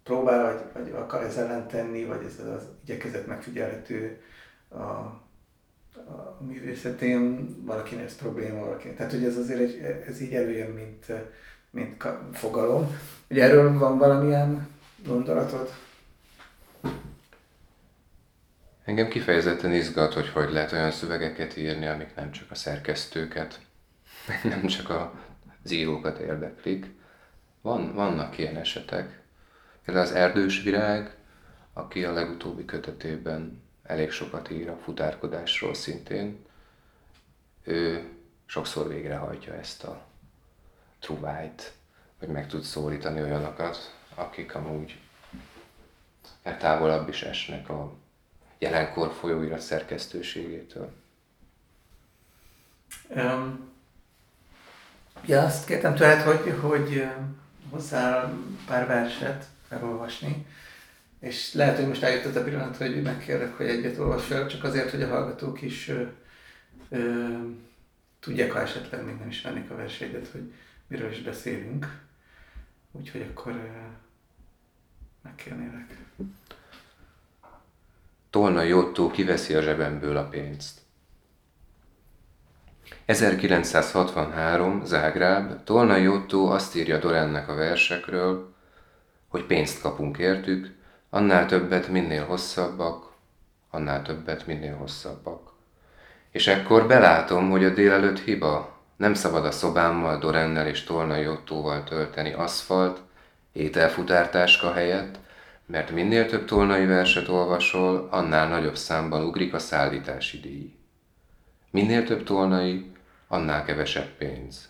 próbál, 0.03 0.71
vagy, 0.73 0.83
vagy 0.83 0.93
akar 0.95 1.23
ez 1.23 1.37
ellen 1.37 1.67
tenni, 1.67 2.05
vagy 2.05 2.25
ez 2.25 2.45
az 2.45 2.63
igyekezet 2.83 3.27
megfigyelhető 3.27 4.21
a 4.69 5.25
a 6.07 6.43
művészetén, 6.43 7.55
valakinek 7.65 8.05
ez 8.05 8.15
probléma, 8.15 8.59
valakinek. 8.59 8.95
Tehát, 8.95 9.11
hogy 9.11 9.23
ez 9.23 9.37
azért 9.37 9.59
egy, 9.59 10.03
ez 10.07 10.21
így 10.21 10.33
előjön, 10.33 10.69
mint, 10.69 11.05
mint 11.69 12.03
fogalom. 12.33 12.99
Ugye 13.29 13.43
erről 13.43 13.77
van 13.77 13.97
valamilyen 13.97 14.67
gondolatod? 15.05 15.69
Engem 18.87 19.07
kifejezetten 19.07 19.73
izgat, 19.73 20.13
hogy 20.13 20.29
hogy 20.29 20.51
lehet 20.51 20.71
olyan 20.71 20.91
szövegeket 20.91 21.57
írni, 21.57 21.87
amik 21.87 22.15
nem 22.15 22.31
csak 22.31 22.51
a 22.51 22.55
szerkesztőket, 22.55 23.59
nem 24.43 24.65
csak 24.65 24.89
a 24.89 25.13
írókat 25.69 26.19
érdeklik. 26.19 26.85
Van, 27.61 27.93
vannak 27.93 28.37
ilyen 28.37 28.57
esetek. 28.57 29.21
Például 29.85 30.05
az 30.05 30.11
Erdős 30.11 30.63
Virág, 30.63 31.15
aki 31.73 32.05
a 32.05 32.11
legutóbbi 32.11 32.65
kötetében 32.65 33.63
elég 33.83 34.11
sokat 34.11 34.51
ír 34.51 34.69
a 34.69 34.77
futárkodásról 34.83 35.73
szintén. 35.73 36.45
Ő 37.63 38.09
sokszor 38.45 38.87
végrehajtja 38.87 39.53
ezt 39.53 39.83
a 39.83 40.05
truvájt, 40.99 41.73
hogy 42.19 42.27
meg 42.27 42.47
tud 42.47 42.61
szólítani 42.61 43.21
olyanokat, 43.21 43.95
akik 44.15 44.55
amúgy 44.55 44.99
távolabb 46.57 47.09
is 47.09 47.21
esnek 47.23 47.69
a 47.69 48.05
jelenkor 48.59 49.13
folyóirat 49.19 49.59
szerkesztőségétől. 49.59 50.91
Um, 53.09 53.69
ja, 55.25 55.43
azt 55.43 55.65
kértem 55.65 55.95
tőled, 55.95 56.21
hogy, 56.21 56.59
hogy 56.61 57.07
hozzá 57.69 58.33
pár 58.65 58.87
verset 58.87 59.45
felolvasni. 59.67 60.45
És 61.19 61.53
lehet, 61.53 61.77
hogy 61.77 61.87
most 61.87 62.03
eljött 62.03 62.35
a 62.35 62.43
pillanat, 62.43 62.77
hogy 62.77 63.01
megkérlek, 63.01 63.57
hogy 63.57 63.67
egyet 63.67 63.97
olvas 63.97 64.27
csak 64.27 64.63
azért, 64.63 64.91
hogy 64.91 65.01
a 65.01 65.07
hallgatók 65.07 65.61
is 65.61 65.87
ö, 65.87 66.03
ö, 66.89 67.35
tudják, 68.19 68.51
ha 68.51 68.61
esetleg 68.61 69.05
még 69.05 69.15
nem 69.15 69.27
ismernék 69.27 69.69
a 69.69 69.75
verseidet, 69.75 70.27
hogy 70.27 70.53
miről 70.87 71.11
is 71.11 71.21
beszélünk. 71.21 72.01
Úgyhogy 72.91 73.21
akkor 73.21 73.51
ö, 73.51 73.87
megkérnélek. 75.21 75.97
Tolna 78.29 78.61
Jottó 78.61 79.11
kiveszi 79.11 79.53
a 79.53 79.61
zsebemből 79.61 80.17
a 80.17 80.23
pénzt. 80.23 80.79
1963, 83.05 84.85
Zágráb, 84.85 85.63
Tolna 85.63 85.95
Jottó 85.95 86.49
azt 86.49 86.75
írja 86.75 86.97
Dorennek 86.97 87.49
a 87.49 87.55
versekről, 87.55 88.53
hogy 89.27 89.45
pénzt 89.45 89.81
kapunk 89.81 90.17
értük, 90.17 90.75
Annál 91.09 91.45
többet, 91.45 91.87
minél 91.87 92.25
hosszabbak, 92.25 93.11
annál 93.69 94.01
többet, 94.01 94.47
minél 94.47 94.75
hosszabbak. 94.75 95.51
És 96.31 96.47
ekkor 96.47 96.87
belátom, 96.87 97.49
hogy 97.49 97.65
a 97.65 97.69
délelőtt 97.69 98.19
hiba, 98.19 98.77
nem 98.97 99.13
szabad 99.13 99.45
a 99.45 99.51
szobámmal, 99.51 100.17
Dorennel 100.17 100.67
és 100.67 100.83
Tolnai 100.83 101.27
Ottóval 101.27 101.83
tölteni 101.83 102.33
aszfalt, 102.33 102.99
ételfutártáska 103.51 104.73
helyett, 104.73 105.19
mert 105.67 105.91
minél 105.91 106.25
több 106.25 106.45
tolnai 106.45 106.85
verset 106.85 107.27
olvasol, 107.27 108.07
annál 108.11 108.47
nagyobb 108.47 108.75
számban 108.75 109.25
ugrik 109.25 109.53
a 109.53 109.59
szállítási 109.59 110.39
díj. 110.39 110.75
Minél 111.71 112.03
több 112.03 112.23
tolnai, 112.23 112.91
annál 113.27 113.65
kevesebb 113.65 114.09
pénz. 114.17 114.69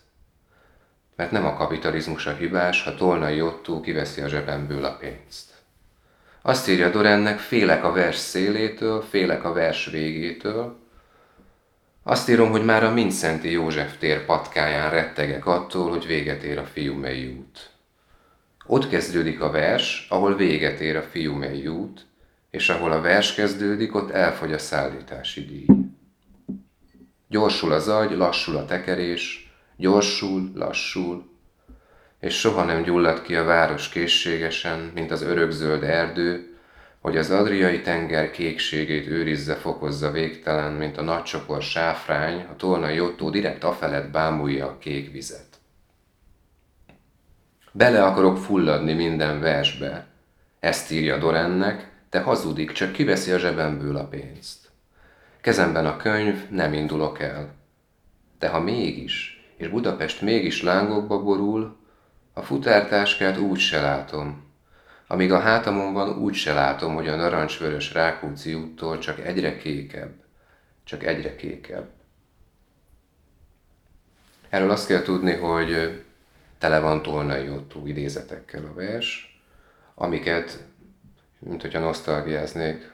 Mert 1.15 1.31
nem 1.31 1.45
a 1.45 1.53
kapitalizmus 1.53 2.25
a 2.25 2.33
hibás, 2.33 2.83
ha 2.83 2.95
tolnai 2.95 3.41
Ottó 3.41 3.81
kiveszi 3.81 4.21
a 4.21 4.27
zsebemből 4.27 4.85
a 4.85 4.97
pénzt. 4.97 5.51
Azt 6.41 6.67
írja 6.69 6.89
Dorennek, 6.89 7.39
félek 7.39 7.83
a 7.83 7.91
vers 7.91 8.15
szélétől, 8.15 9.01
félek 9.01 9.43
a 9.43 9.53
vers 9.53 9.85
végétől. 9.85 10.79
Azt 12.03 12.29
írom, 12.29 12.51
hogy 12.51 12.65
már 12.65 12.83
a 12.83 12.91
Mincenti 12.91 13.51
József 13.51 13.97
tér 13.97 14.25
patkáján 14.25 14.89
rettegek 14.89 15.45
attól, 15.45 15.89
hogy 15.89 16.07
véget 16.07 16.43
ér 16.43 16.57
a 16.57 16.65
Fiumei 16.65 17.27
út. 17.27 17.76
Ott 18.69 18.89
kezdődik 18.89 19.41
a 19.41 19.51
vers, 19.51 20.07
ahol 20.09 20.35
véget 20.35 20.79
ér 20.79 20.95
a 20.95 21.01
Fiumei 21.01 21.67
út, 21.67 22.05
és 22.49 22.69
ahol 22.69 22.91
a 22.91 23.01
vers 23.01 23.33
kezdődik, 23.33 23.95
ott 23.95 24.09
elfogy 24.11 24.53
a 24.53 24.57
szállítási 24.57 25.45
díj. 25.45 25.65
Gyorsul 27.27 27.71
az 27.71 27.87
agy, 27.87 28.11
lassul 28.11 28.57
a 28.57 28.65
tekerés, 28.65 29.51
gyorsul, 29.77 30.51
lassul, 30.53 31.29
és 32.19 32.39
soha 32.39 32.63
nem 32.63 32.83
gyullad 32.83 33.21
ki 33.21 33.35
a 33.35 33.43
város 33.43 33.89
készségesen, 33.89 34.91
mint 34.93 35.11
az 35.11 35.21
örökzöld 35.21 35.83
erdő, 35.83 36.57
hogy 36.99 37.17
az 37.17 37.31
Adriai 37.31 37.81
tenger 37.81 38.31
kékségét 38.31 39.07
őrizze, 39.07 39.55
fokozza 39.55 40.11
végtelen, 40.11 40.73
mint 40.73 40.97
a 40.97 41.01
nagy 41.01 41.35
sáfrány, 41.59 42.45
a 42.51 42.55
tolna 42.55 42.89
jottó 42.89 43.29
direkt 43.29 43.63
afelett 43.63 44.11
bámulja 44.11 44.65
a 44.65 44.77
kék 44.77 45.11
vizet. 45.11 45.56
Bele 47.77 48.03
akarok 48.03 48.37
fulladni 48.37 48.93
minden 48.93 49.39
versbe, 49.39 50.07
ezt 50.59 50.91
írja 50.91 51.17
Dorennek, 51.17 51.91
de 52.09 52.19
hazudik, 52.19 52.71
csak 52.71 52.91
kiveszi 52.91 53.31
a 53.31 53.37
zsebemből 53.37 53.97
a 53.97 54.07
pénzt. 54.07 54.69
Kezemben 55.41 55.85
a 55.85 55.97
könyv, 55.97 56.49
nem 56.49 56.73
indulok 56.73 57.19
el. 57.19 57.53
De 58.39 58.47
ha 58.47 58.59
mégis, 58.59 59.45
és 59.57 59.67
Budapest 59.67 60.21
mégis 60.21 60.61
lángokba 60.61 61.23
borul, 61.23 61.77
a 62.33 62.41
futártáskát 62.41 63.37
úgy 63.37 63.59
se 63.59 63.81
látom. 63.81 64.45
Amíg 65.07 65.31
a 65.31 65.39
hátamon 65.39 65.93
van, 65.93 66.17
úgy 66.17 66.35
se 66.35 66.53
látom, 66.53 66.95
hogy 66.95 67.07
a 67.07 67.15
narancsvörös 67.15 67.93
Rákóczi 67.93 68.53
úttól 68.53 68.97
csak 68.97 69.19
egyre 69.19 69.57
kékebb, 69.57 70.13
csak 70.83 71.03
egyre 71.03 71.35
kékebb. 71.35 71.89
Erről 74.49 74.71
azt 74.71 74.87
kell 74.87 75.01
tudni, 75.01 75.33
hogy 75.33 76.01
tele 76.57 76.79
van 76.79 77.01
tolnai 77.01 77.49
ottó 77.49 77.87
idézetekkel 77.87 78.65
a 78.65 78.73
vers, 78.73 79.39
amiket, 79.95 80.63
mint 81.39 81.61
hogyha 81.61 81.79
nosztalgiáznék, 81.79 82.91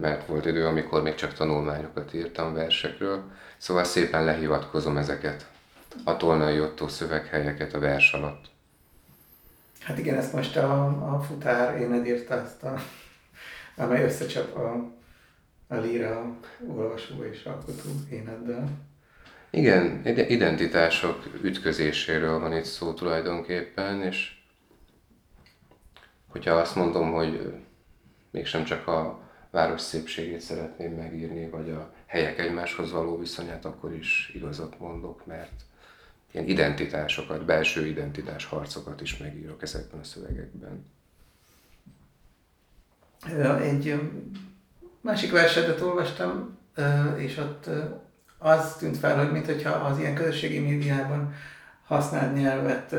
mert 0.00 0.26
volt 0.26 0.46
idő, 0.46 0.66
amikor 0.66 1.02
még 1.02 1.14
csak 1.14 1.32
tanulmányokat 1.32 2.14
írtam 2.14 2.54
versekről, 2.54 3.22
szóval 3.56 3.84
szépen 3.84 4.24
lehivatkozom 4.24 4.96
ezeket 4.96 5.50
a 6.04 6.16
tolnai 6.16 6.60
ottó 6.60 6.88
szöveghelyeket 6.88 7.74
a 7.74 7.78
vers 7.78 8.12
alatt. 8.12 8.44
Hát 9.80 9.98
igen, 9.98 10.16
ezt 10.16 10.32
most 10.32 10.56
a, 10.56 10.86
a 11.14 11.20
futár 11.20 11.80
éned 11.80 12.06
írta 12.06 12.34
ezt 12.34 12.62
a, 12.62 12.74
amely 13.76 14.04
összecsap 14.04 14.56
a, 14.56 14.90
a 15.68 15.74
líra 15.74 16.36
olvasó 16.68 17.24
és 17.24 17.44
alkotó 17.44 17.88
éneddel. 18.10 18.68
Igen, 19.54 20.06
identitások 20.28 21.24
ütközéséről 21.42 22.38
van 22.38 22.56
itt 22.56 22.64
szó 22.64 22.92
tulajdonképpen, 22.92 24.02
és 24.02 24.38
hogyha 26.28 26.54
azt 26.54 26.74
mondom, 26.74 27.12
hogy 27.12 27.52
mégsem 28.30 28.64
csak 28.64 28.86
a 28.86 29.20
város 29.50 29.80
szépségét 29.80 30.40
szeretném 30.40 30.92
megírni, 30.92 31.48
vagy 31.48 31.70
a 31.70 31.94
helyek 32.06 32.38
egymáshoz 32.38 32.92
való 32.92 33.18
viszonyát, 33.18 33.64
akkor 33.64 33.92
is 33.92 34.30
igazat 34.34 34.78
mondok, 34.78 35.26
mert 35.26 35.62
ilyen 36.30 36.46
identitásokat, 36.46 37.44
belső 37.44 37.86
identitás 37.86 38.44
harcokat 38.44 39.00
is 39.00 39.16
megírok 39.16 39.62
ezekben 39.62 40.00
a 40.00 40.04
szövegekben. 40.04 40.84
Egy 43.60 44.00
másik 45.00 45.32
versetet 45.32 45.80
olvastam, 45.80 46.58
és 47.16 47.36
ott 47.36 47.68
az 48.44 48.76
tűnt 48.78 48.96
fel, 48.96 49.18
hogy 49.18 49.32
mintha 49.32 49.70
az 49.70 49.98
ilyen 49.98 50.14
közösségi 50.14 50.58
médiában 50.58 51.34
használt 51.86 52.34
nyelvet 52.34 52.94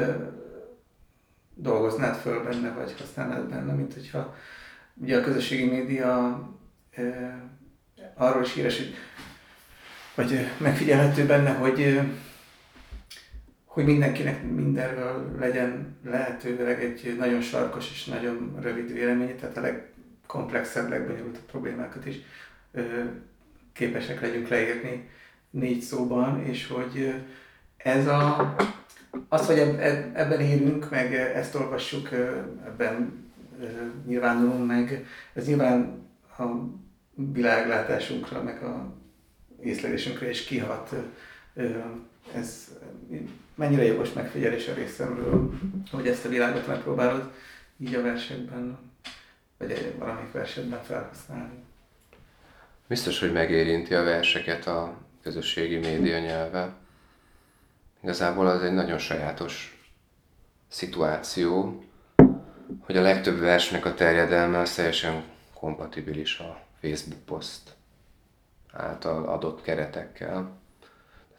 dolgoznád 1.54 2.16
föl 2.16 2.44
benne, 2.44 2.72
vagy 2.72 2.96
használnád 3.00 3.50
benne, 3.50 3.74
mint 3.74 3.94
hogyha 3.94 4.36
ugye 4.94 5.18
a 5.18 5.24
közösségi 5.24 5.66
média 5.66 6.40
arról 8.14 8.44
is 8.44 8.54
híres, 8.54 8.78
hogy 8.78 8.96
vagy 10.16 10.48
megfigyelhető 10.58 11.26
benne, 11.26 11.52
hogy 11.52 12.00
hogy 13.66 13.86
mindenkinek 13.86 14.44
mindenről 14.44 15.36
legyen 15.40 15.98
lehetőleg 16.04 16.84
egy 16.84 17.16
nagyon 17.18 17.42
sarkos 17.42 17.92
és 17.92 18.06
nagyon 18.06 18.58
rövid 18.62 18.94
véleménye, 18.94 19.34
tehát 19.34 19.58
a 19.58 19.62
legkomplexebb, 19.62 20.90
legbonyolultabb 20.90 21.46
problémákat 21.46 22.06
is 22.06 22.16
képesek 23.74 24.22
legyünk 24.22 24.48
leírni 24.48 25.10
négy 25.56 25.82
szóban, 25.82 26.44
és 26.44 26.68
hogy 26.68 27.14
ez 27.78 28.08
a, 28.08 28.56
az, 29.30 29.46
hogy 29.46 29.58
ebben 30.14 30.40
élünk, 30.40 30.90
meg 30.90 31.14
ezt 31.14 31.56
olvassuk, 31.56 32.10
ebben 32.66 33.24
nyilvánulunk 34.06 34.68
meg, 34.68 35.06
ez 35.34 35.48
nyilván 35.48 36.08
a 36.38 36.44
világlátásunkra, 37.14 38.44
meg 38.44 38.64
a 38.64 38.94
észlelésünkre 39.62 40.30
is 40.30 40.44
kihat. 40.44 40.96
Ez 42.36 42.78
mennyire 43.56 43.84
jogos 43.84 44.14
megfigyelés 44.14 44.68
a 44.68 44.74
részemről, 44.74 45.54
hogy 45.92 46.08
ezt 46.08 46.26
a 46.26 46.30
világot 46.30 46.68
megpróbálod 46.68 47.32
így 47.78 47.96
a 47.96 48.02
versekben, 48.02 48.78
vagy 49.58 49.96
valamelyik 49.98 50.32
versetben 50.32 50.84
felhasználni. 50.84 51.64
Biztos, 52.88 53.20
hogy 53.20 53.32
megérinti 53.32 53.94
a 53.94 54.04
verseket 54.04 54.68
a 54.68 55.05
közösségi 55.26 55.78
média 55.78 56.20
nyelve. 56.20 56.74
Igazából 58.02 58.48
az 58.48 58.62
egy 58.62 58.74
nagyon 58.74 58.98
sajátos 58.98 59.86
szituáció, 60.68 61.84
hogy 62.80 62.98
a 62.98 63.02
legtöbb 63.02 63.40
versnek 63.40 63.86
a 63.86 63.94
terjedelme 63.94 64.64
teljesen 64.76 65.24
kompatibilis 65.54 66.40
a 66.40 66.60
Facebook 66.80 67.22
poszt 67.22 67.70
által 68.74 69.28
adott 69.28 69.62
keretekkel. 69.62 70.52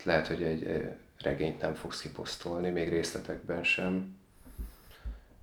lehet, 0.02 0.26
hogy 0.26 0.42
egy 0.42 0.90
regényt 1.20 1.60
nem 1.60 1.74
fogsz 1.74 2.00
kiposztolni, 2.00 2.70
még 2.70 2.88
részletekben 2.88 3.64
sem. 3.64 4.16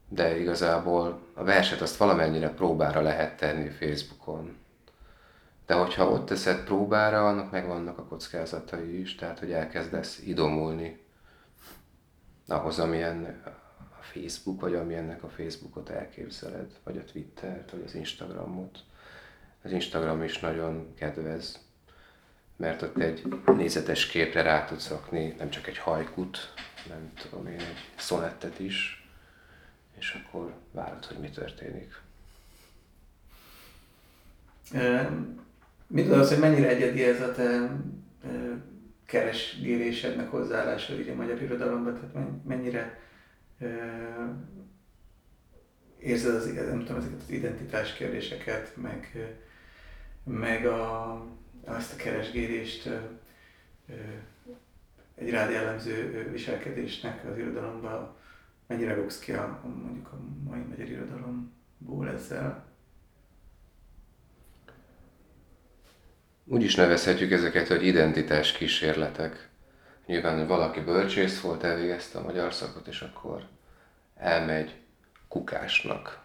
De 0.10 0.40
igazából 0.40 1.20
a 1.34 1.44
verset 1.44 1.82
azt 1.82 1.98
valamennyire 1.98 2.50
próbára 2.50 3.02
lehet 3.02 3.38
tenni 3.38 3.70
Facebookon. 3.70 4.63
De 5.66 5.74
hogyha 5.74 6.10
ott 6.10 6.26
teszed 6.26 6.64
próbára, 6.64 7.28
annak 7.28 7.52
megvannak 7.52 7.98
a 7.98 8.06
kockázatai 8.06 9.00
is, 9.00 9.16
tehát 9.16 9.40
hogy 9.40 9.52
elkezdesz 9.52 10.20
idomulni 10.26 11.02
ahhoz, 12.48 12.80
amilyen 12.80 13.42
a 14.00 14.04
Facebook, 14.04 14.62
vagy 14.62 14.76
amilyennek 14.76 15.24
a 15.24 15.30
Facebookot 15.30 15.90
elképzeled, 15.90 16.72
vagy 16.84 16.98
a 16.98 17.04
Twittert, 17.04 17.72
vagy 17.72 17.84
az 17.86 17.96
Instagramot. 17.96 18.80
Az 19.64 19.72
Instagram 19.72 20.24
is 20.24 20.40
nagyon 20.40 20.94
kedvez 20.96 21.64
mert 22.56 22.82
ott 22.82 22.98
egy 22.98 23.24
nézetes 23.46 24.06
képre 24.06 24.42
rá 24.42 24.66
tudsz 24.66 24.90
rakni 24.90 25.36
nem 25.38 25.50
csak 25.50 25.68
egy 25.68 25.78
hajkut, 25.78 26.54
nem 26.88 27.12
tudom 27.16 27.48
én, 27.48 27.60
egy 27.60 27.78
szonettet 27.96 28.60
is, 28.60 29.08
és 29.98 30.22
akkor 30.24 30.54
várod, 30.72 31.06
hogy 31.06 31.18
mi 31.18 31.30
történik. 31.30 32.02
Mit 35.94 36.08
gondolsz, 36.08 36.30
hogy 36.30 36.40
mennyire 36.40 36.68
egyedi 36.68 37.04
ez 37.04 37.22
a 37.22 37.32
te 37.32 37.76
keresgélésednek 39.06 40.30
hozzáállása 40.30 40.94
a 41.12 41.16
magyar 41.16 41.42
irodalomban, 41.42 41.94
tehát 41.94 42.28
mennyire 42.46 43.00
érzed 46.00 46.36
az, 46.36 46.52
nem 46.54 46.80
tudom, 46.80 46.98
ezeket 46.98 47.22
az 47.22 47.30
identitás 47.30 47.94
kérdéseket, 47.94 48.76
meg, 48.76 49.30
meg 50.24 50.66
a, 50.66 51.12
azt 51.66 51.94
a 51.94 51.96
keresgélést 51.96 52.90
egy 55.16 55.30
rád 55.30 55.52
jellemző 55.52 56.30
viselkedésnek 56.32 57.26
az 57.32 57.38
irodalomban 57.38 58.16
mennyire 58.68 58.94
rúgsz 58.94 59.20
ki 59.20 59.32
a, 59.32 59.62
mondjuk 59.84 60.08
a 60.08 60.20
mai 60.44 60.60
magyar 60.60 60.90
irodalomból 60.90 62.10
ezzel? 62.14 62.73
Úgy 66.46 66.64
is 66.64 66.76
nevezhetjük 66.76 67.32
ezeket, 67.32 67.68
hogy 67.68 67.86
identitás 67.86 68.52
kísérletek. 68.52 69.50
Nyilván, 70.06 70.48
valaki 70.48 70.80
bölcsész 70.80 71.42
volt, 71.42 71.64
elvégezte 71.64 72.18
a 72.18 72.24
magyar 72.24 72.54
szakot, 72.54 72.88
és 72.88 73.02
akkor 73.02 73.48
elmegy 74.16 74.76
kukásnak. 75.28 76.20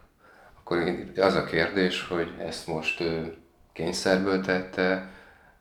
Akkor 0.59 1.07
az 1.16 1.35
a 1.35 1.44
kérdés, 1.44 2.07
hogy 2.07 2.33
ezt 2.38 2.66
most 2.66 3.02
kényszerből 3.72 4.40
tette, 4.40 5.11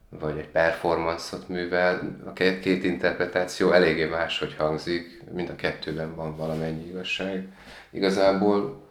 vagy 0.10 0.38
egy 0.38 0.50
performance-ot 0.50 1.48
művel, 1.48 2.18
a 2.26 2.34
két, 2.34 2.60
két 2.60 2.84
interpretáció 2.84 3.72
eléggé 3.72 4.06
máshogy 4.06 4.56
hangzik, 4.56 5.24
mind 5.32 5.50
a 5.50 5.56
kettőben 5.56 6.16
van 6.16 6.36
valamennyi 6.36 6.88
igazság. 6.88 7.48
Igazából 7.90 8.87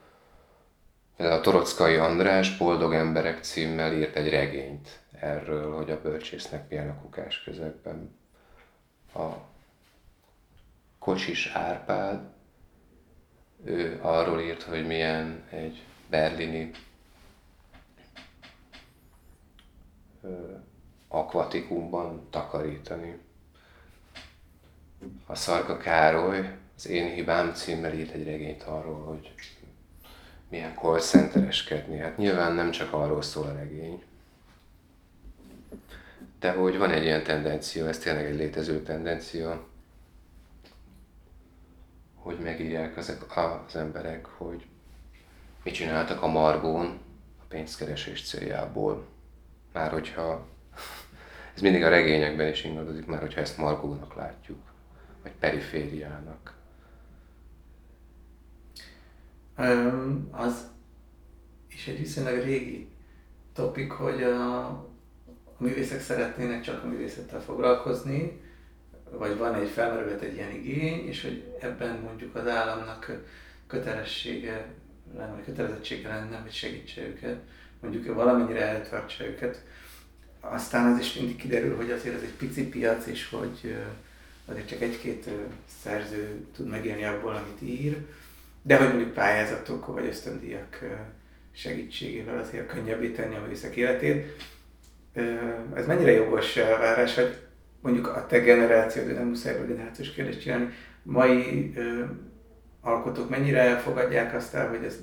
a 1.16 1.40
Torockai 1.40 1.96
András 1.96 2.56
Boldog 2.56 2.94
emberek 2.94 3.42
címmel 3.42 3.92
írt 3.92 4.16
egy 4.16 4.28
regényt 4.28 5.00
erről, 5.20 5.74
hogy 5.74 5.90
a 5.90 6.00
bölcsésznek 6.00 6.68
milyen 6.68 6.88
a 6.88 7.00
kukás 7.00 7.42
közepben. 7.42 8.16
A 9.14 9.28
Kocsis 10.98 11.46
Árpád, 11.46 12.20
ő 13.64 13.98
arról 14.02 14.40
írt, 14.40 14.62
hogy 14.62 14.86
milyen 14.86 15.44
egy 15.50 15.84
berlini 16.10 16.70
akvatikumban 21.08 22.30
takarítani. 22.30 23.18
A 25.26 25.34
Szarka 25.34 25.76
Károly 25.76 26.56
az 26.76 26.86
Én 26.86 27.10
hibám 27.10 27.54
címmel 27.54 27.92
írt 27.92 28.12
egy 28.12 28.24
regényt 28.24 28.62
arról, 28.62 29.04
hogy 29.04 29.34
milyen 30.48 30.74
call. 30.74 31.00
Hát 32.00 32.16
nyilván 32.16 32.52
nem 32.52 32.70
csak 32.70 32.92
arról 32.92 33.22
szól 33.22 33.46
a 33.46 33.52
regény, 33.52 34.02
de 36.40 36.52
hogy 36.52 36.78
van 36.78 36.90
egy 36.90 37.02
ilyen 37.02 37.22
tendencia, 37.22 37.88
ez 37.88 37.98
tényleg 37.98 38.24
egy 38.24 38.36
létező 38.36 38.82
tendencia, 38.82 39.66
hogy 42.14 42.38
megírják 42.38 42.96
ezek 42.96 43.36
az 43.36 43.76
emberek, 43.76 44.26
hogy 44.26 44.66
mit 45.62 45.74
csináltak 45.74 46.22
a 46.22 46.26
Margón 46.26 47.00
a 47.40 47.44
pénzkeresés 47.48 48.28
céljából. 48.28 49.06
Már 49.72 49.90
hogyha 49.90 50.46
ez 51.54 51.60
mindig 51.60 51.82
a 51.82 51.88
regényekben 51.88 52.48
is 52.48 52.64
ingadozik 52.64 53.06
már, 53.06 53.20
hogyha 53.20 53.40
ezt 53.40 53.58
Margónak 53.58 54.14
látjuk, 54.14 54.58
vagy 55.22 55.32
perifériának. 55.32 56.54
Um, 58.78 59.45
az 60.30 60.66
is 61.68 61.86
egy 61.86 61.98
viszonylag 61.98 62.42
régi 62.42 62.88
topik, 63.54 63.90
hogy 63.90 64.22
a, 64.22 64.66
a 64.66 65.56
művészek 65.58 66.00
szeretnének 66.00 66.60
csak 66.60 66.84
a 66.84 66.86
művészettel 66.86 67.40
foglalkozni, 67.40 68.40
vagy 69.10 69.36
van 69.36 69.54
egy 69.54 69.68
felmerülhet 69.68 70.20
egy 70.20 70.34
ilyen 70.34 70.50
igény, 70.50 71.06
és 71.06 71.22
hogy 71.22 71.54
ebben 71.60 72.00
mondjuk 72.00 72.34
az 72.34 72.46
államnak 72.46 73.22
kötelessége 73.66 74.66
lenne, 75.16 75.32
vagy 75.32 75.44
kötelezettsége 75.44 76.08
lenne, 76.08 76.36
hogy 76.36 76.52
segítse 76.52 77.02
őket, 77.02 77.36
mondjuk 77.80 78.14
valamennyire 78.14 78.60
eltartsa 78.60 79.24
őket. 79.24 79.64
Aztán 80.40 80.92
az 80.92 80.98
is 80.98 81.14
mindig 81.14 81.36
kiderül, 81.36 81.76
hogy 81.76 81.90
azért 81.90 82.14
ez 82.14 82.22
egy 82.22 82.34
pici 82.36 82.68
piac, 82.68 83.06
és 83.06 83.28
hogy 83.28 83.76
azért 84.44 84.68
csak 84.68 84.80
egy-két 84.80 85.28
szerző 85.82 86.46
tud 86.56 86.66
megélni 86.68 87.04
abból, 87.04 87.34
amit 87.34 87.62
ír, 87.62 88.06
de 88.66 88.76
hogy 88.76 88.88
mondjuk 88.88 89.12
pályázatok 89.12 89.86
vagy 89.86 90.06
ösztöndíjak 90.06 90.78
segítségével 91.52 92.38
azért 92.38 92.66
könnyebbé 92.66 93.10
tenni 93.10 93.34
a 93.34 93.40
művészek 93.40 93.76
életét. 93.76 94.42
Ez 95.74 95.86
mennyire 95.86 96.10
jogos 96.10 96.56
elvárás, 96.56 97.14
hogy 97.14 97.36
mondjuk 97.80 98.06
a 98.06 98.26
te 98.26 98.38
generációd, 98.38 99.14
nem 99.14 99.26
muszáj 99.26 99.66
generációs 99.66 100.10
kérdést 100.10 100.40
csinálni, 100.40 100.68
mai 101.02 101.72
alkotók 102.80 103.30
mennyire 103.30 103.60
elfogadják 103.60 104.34
azt 104.34 104.54
el, 104.54 104.68
hogy 104.68 104.84
ez 104.84 105.00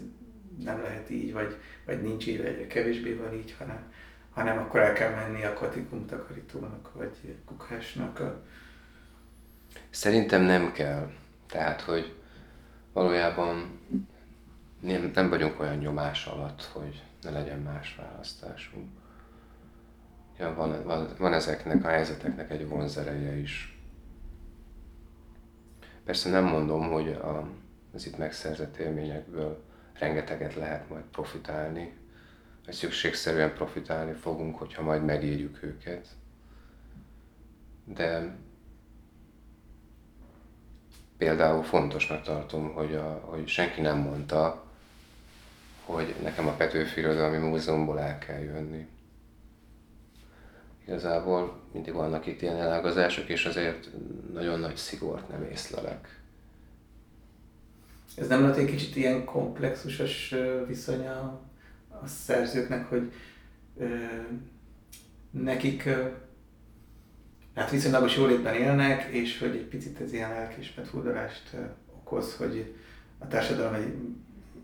nem 0.64 0.82
lehet 0.82 1.10
így, 1.10 1.34
vagy, 1.34 1.58
vagy 1.86 2.02
nincs 2.02 2.28
így, 2.28 2.42
vagy 2.42 2.68
kevésbé 2.68 3.14
van 3.14 3.34
így, 3.34 3.56
hanem, 3.58 3.92
hanem 4.34 4.58
akkor 4.58 4.80
el 4.80 4.94
kell 4.94 5.16
menni 5.16 5.44
a 5.44 5.54
katikum 5.54 6.06
takarítónak, 6.06 6.92
vagy 6.94 7.36
kukásnak. 7.46 8.22
Szerintem 9.90 10.42
nem 10.42 10.72
kell. 10.72 11.12
Tehát, 11.48 11.82
hogy 11.82 12.14
valójában 12.94 13.80
nem, 14.80 15.12
nem 15.14 15.30
vagyunk 15.30 15.60
olyan 15.60 15.78
nyomás 15.78 16.26
alatt, 16.26 16.64
hogy 16.64 17.04
ne 17.22 17.30
legyen 17.30 17.60
más 17.60 17.96
választásunk. 17.96 18.90
Ja, 20.40 20.54
van, 20.54 20.84
van, 20.84 21.08
van 21.18 21.34
ezeknek 21.34 21.86
a 21.86 21.88
helyzeteknek 21.88 22.52
egy 22.52 22.68
vonzereje 22.68 23.36
is. 23.36 23.78
Persze 26.04 26.30
nem 26.30 26.44
mondom, 26.44 26.92
hogy 26.92 27.08
a, 27.08 27.48
az 27.94 28.06
itt 28.06 28.18
megszerzett 28.18 28.78
élményekből 28.78 29.64
rengeteget 30.00 30.56
lehet 30.56 30.90
majd 30.90 31.04
profitálni, 31.04 31.98
vagy 32.66 32.74
szükségszerűen 32.74 33.54
profitálni 33.54 34.14
fogunk, 34.14 34.58
hogyha 34.58 34.82
majd 34.82 35.04
megírjuk 35.04 35.64
őket. 35.64 36.08
De 37.86 38.36
például 41.18 41.64
fontosnak 41.64 42.22
tartom, 42.22 42.74
hogy, 42.74 42.96
a, 42.96 43.22
hogy 43.24 43.48
senki 43.48 43.82
nem 43.82 43.98
mondta, 43.98 44.64
hogy 45.86 46.16
nekem 46.24 46.48
a 46.48 46.52
Petőfi 46.52 47.00
Irodalmi 47.00 47.38
Múzeumból 47.38 48.00
el 48.00 48.18
kell 48.18 48.40
jönni. 48.40 48.88
Igazából 50.86 51.60
mindig 51.72 51.94
vannak 51.94 52.26
itt 52.26 52.42
ilyen 52.42 52.58
elágazások, 52.58 53.30
és 53.30 53.46
azért 53.46 53.90
nagyon 54.34 54.60
nagy 54.60 54.76
szigort 54.76 55.30
nem 55.30 55.44
észlelek. 55.52 56.22
Ez 58.16 58.28
nem 58.28 58.42
lehet 58.42 58.58
egy 58.58 58.66
kicsit 58.66 58.96
ilyen 58.96 59.26
komplexusos 59.26 60.36
viszony 60.68 61.08
a, 61.08 61.42
szerzőknek, 62.06 62.90
hogy 62.90 63.12
ö, 63.78 63.86
nekik 65.32 65.90
hát 67.56 67.72
viszonylagos 67.72 68.18
jólétben 68.18 68.54
élnek, 68.54 69.04
és 69.04 69.40
hogy 69.40 69.56
egy 69.56 69.66
picit 69.66 70.00
ez 70.00 70.14
ilyen 70.14 70.30
lelkismert 70.30 70.88
furdalást 70.88 71.56
okoz, 71.88 72.36
hogy 72.36 72.76
a 73.18 73.28
társadalom 73.28 73.74
egy, 73.74 73.94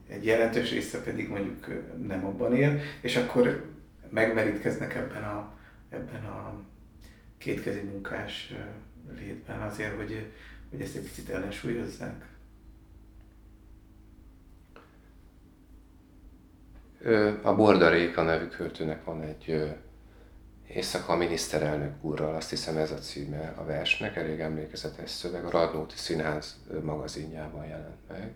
egy 0.08 0.26
jelentős 0.26 0.72
része 0.72 1.02
pedig 1.02 1.30
mondjuk 1.30 1.68
nem 2.08 2.26
abban 2.26 2.56
él, 2.56 2.80
és 3.02 3.16
akkor 3.16 3.66
megmerítkeznek 4.10 4.96
ebben 4.96 5.24
a, 5.24 5.54
ebben 5.90 6.24
a 6.24 6.54
kétkezi 7.38 7.82
munkás 7.82 8.54
létben 9.18 9.62
azért, 9.62 9.96
hogy, 9.96 10.32
hogy 10.70 10.82
ezt 10.82 10.96
egy 10.96 11.04
picit 11.04 11.30
ellensúlyozzák. 11.30 12.28
A 17.42 17.56
Bordaréka 17.56 18.24
nevű 18.24 18.46
költőnek 18.46 19.04
van 19.04 19.22
egy 19.22 19.74
Éjszaka 20.74 21.14
a 21.14 21.16
miniszterelnök 21.16 22.04
úrral, 22.04 22.36
azt 22.36 22.50
hiszem 22.50 22.78
ez 22.78 22.92
a 22.92 22.98
címe 22.98 23.54
a 23.56 23.64
versnek, 23.64 24.16
elég 24.16 24.40
emlékezetes 24.40 25.10
szöveg, 25.10 25.46
a 25.46 25.50
Radnóti 25.50 25.96
Színház 25.98 26.56
magazinjában 26.84 27.66
jelent 27.66 28.08
meg. 28.08 28.34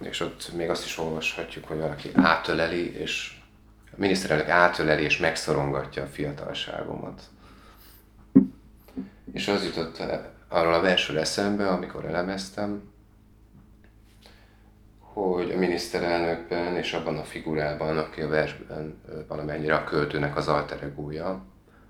És 0.00 0.20
ott 0.20 0.52
még 0.52 0.70
azt 0.70 0.84
is 0.84 0.98
olvashatjuk, 0.98 1.64
hogy 1.64 1.78
valaki 1.78 2.10
átöleli, 2.14 2.96
és 2.96 3.40
a 3.90 3.94
miniszterelnök 3.96 4.48
átöleli 4.48 5.02
és 5.02 5.18
megszorongatja 5.18 6.02
a 6.02 6.06
fiatalságomat. 6.06 7.22
És 9.32 9.48
az 9.48 9.64
jutott 9.64 10.02
arról 10.48 10.74
a 10.74 10.80
versről 10.80 11.18
eszembe, 11.18 11.68
amikor 11.68 12.04
elemeztem, 12.04 12.87
hogy 15.24 15.50
a 15.50 15.58
miniszterelnökben 15.58 16.76
és 16.76 16.92
abban 16.92 17.16
a 17.16 17.22
figurában, 17.22 17.98
aki 17.98 18.20
a 18.20 18.28
versben 18.28 19.00
valamennyire 19.28 19.74
a 19.74 19.84
költőnek 19.84 20.36
az 20.36 20.48
alteregója, 20.48 21.44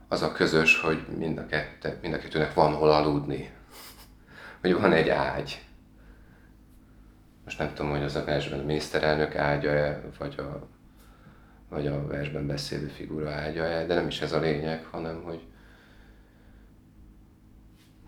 az 0.08 0.22
a 0.22 0.32
közös, 0.32 0.80
hogy 0.80 1.06
mind 1.16 1.38
a, 1.38 1.46
kette, 1.46 1.98
mind 2.02 2.14
a 2.14 2.18
kettőnek 2.18 2.54
van 2.54 2.74
hol 2.74 2.90
aludni. 2.90 3.50
hogy 4.60 4.80
van 4.80 4.92
egy 4.92 5.08
ágy. 5.08 5.62
Most 7.44 7.58
nem 7.58 7.74
tudom, 7.74 7.90
hogy 7.90 8.02
az 8.02 8.16
a 8.16 8.24
versben 8.24 8.60
a 8.60 8.64
miniszterelnök 8.64 9.36
ágya-e, 9.36 10.00
vagy 10.18 10.34
a, 10.38 10.68
vagy 11.68 11.86
a 11.86 12.06
versben 12.06 12.46
beszélő 12.46 12.86
figura 12.86 13.30
ágya-e, 13.30 13.86
de 13.86 13.94
nem 13.94 14.06
is 14.06 14.20
ez 14.20 14.32
a 14.32 14.40
lényeg, 14.40 14.84
hanem 14.84 15.22
hogy 15.22 15.46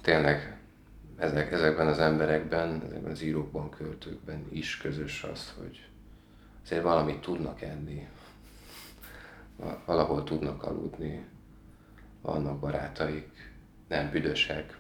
tényleg 0.03 0.60
ezek, 1.21 1.53
ezekben 1.53 1.87
az 1.87 1.99
emberekben, 1.99 2.83
ezekben 2.85 3.11
az 3.11 3.23
írókban, 3.23 3.71
költőkben 3.71 4.47
is 4.51 4.77
közös 4.77 5.23
az, 5.33 5.55
hogy 5.59 5.89
azért 6.65 6.83
valamit 6.83 7.21
tudnak 7.21 7.63
enni, 7.63 8.09
valahol 9.85 10.25
tudnak 10.25 10.63
aludni, 10.63 11.27
vannak 12.23 12.59
barátaik, 12.59 13.53
nem 13.89 14.11
büdösek, 14.11 14.79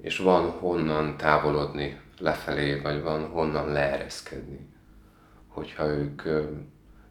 és 0.00 0.18
van 0.18 0.50
honnan 0.50 1.16
távolodni 1.16 2.00
lefelé, 2.18 2.80
vagy 2.80 3.02
van 3.02 3.28
honnan 3.28 3.68
leereszkedni, 3.68 4.68
hogyha 5.48 5.86
ők 5.86 6.22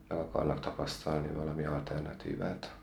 meg 0.07 0.19
akarnak 0.19 0.59
tapasztalni 0.59 1.27
valami 1.27 1.63
alternatívát. 1.63 2.75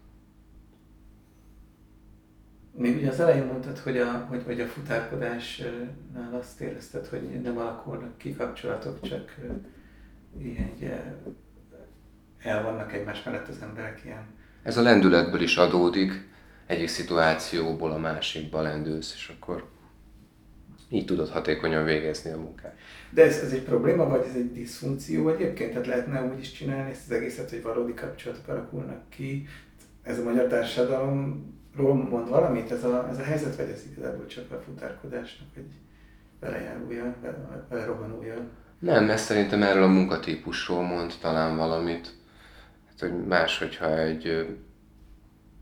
Még 2.79 2.97
ugye 2.97 3.09
az 3.09 3.21
elején 3.21 3.45
mondtad, 3.45 3.79
hogy 3.79 3.99
a, 3.99 4.27
hogy, 4.29 4.43
hogy 4.45 4.61
a 4.61 4.67
futárkodásnál 4.67 6.39
azt 6.41 6.61
érezted, 6.61 7.07
hogy 7.07 7.41
nem 7.43 7.59
alakulnak 7.59 8.19
ki 8.19 8.35
kapcsolatok, 8.35 9.01
csak 9.01 9.35
ilyen 10.39 11.19
el 12.39 12.63
vannak 12.63 12.93
egymás 12.93 13.23
mellett 13.23 13.49
az 13.49 13.59
emberek 13.63 14.01
ilyen. 14.05 14.27
Ez 14.63 14.77
a 14.77 14.83
lendületből 14.83 15.41
is 15.41 15.57
adódik, 15.57 16.29
egyik 16.67 16.89
szituációból 16.89 17.91
a 17.91 17.99
másikba 17.99 18.61
lendülsz, 18.61 19.13
és 19.15 19.33
akkor 19.37 19.69
így 20.89 21.05
tudod 21.05 21.29
hatékonyan 21.29 21.85
végezni 21.85 22.31
a 22.31 22.39
munkát. 22.39 22.77
De 23.11 23.25
ez, 23.25 23.39
ez 23.39 23.53
egy 23.53 23.63
probléma, 23.63 24.09
vagy 24.09 24.25
ez 24.29 24.35
egy 24.35 24.53
diszfunkció 24.53 25.29
egyébként? 25.29 25.71
Tehát 25.71 25.87
lehetne 25.87 26.23
úgy 26.23 26.39
is 26.39 26.53
csinálni 26.53 26.91
ezt 26.91 27.11
az 27.11 27.17
egészet, 27.17 27.51
hogy 27.51 27.63
valódi 27.63 27.95
kapcsolatok 27.95 28.49
alakulnak 28.49 29.09
ki. 29.09 29.47
Ez 30.03 30.19
a 30.19 30.23
magyar 30.23 30.47
társadalom 30.47 31.57
ról 31.79 31.95
mond 31.95 32.29
valamit 32.29 32.71
ez 32.71 32.85
a, 32.85 33.09
ez 33.11 33.19
a 33.19 33.23
helyzet, 33.23 33.57
vagy 33.57 33.69
ez 33.69 33.85
igazából 33.93 34.27
csak 34.27 34.51
a 34.51 34.61
futárkodásnak 34.61 35.49
egy 35.57 35.73
belejárója, 36.41 37.15
bele, 37.69 37.85
rohanója? 37.85 38.37
Nem, 38.79 39.11
ez 39.11 39.21
szerintem 39.21 39.63
erről 39.63 39.83
a 39.83 39.89
munkatípusról 39.89 40.83
mond 40.83 41.15
talán 41.21 41.57
valamit. 41.57 42.15
Hát, 42.89 43.01
hogy 43.01 43.27
más, 43.27 43.59
hogyha 43.59 43.99
egy 43.99 44.57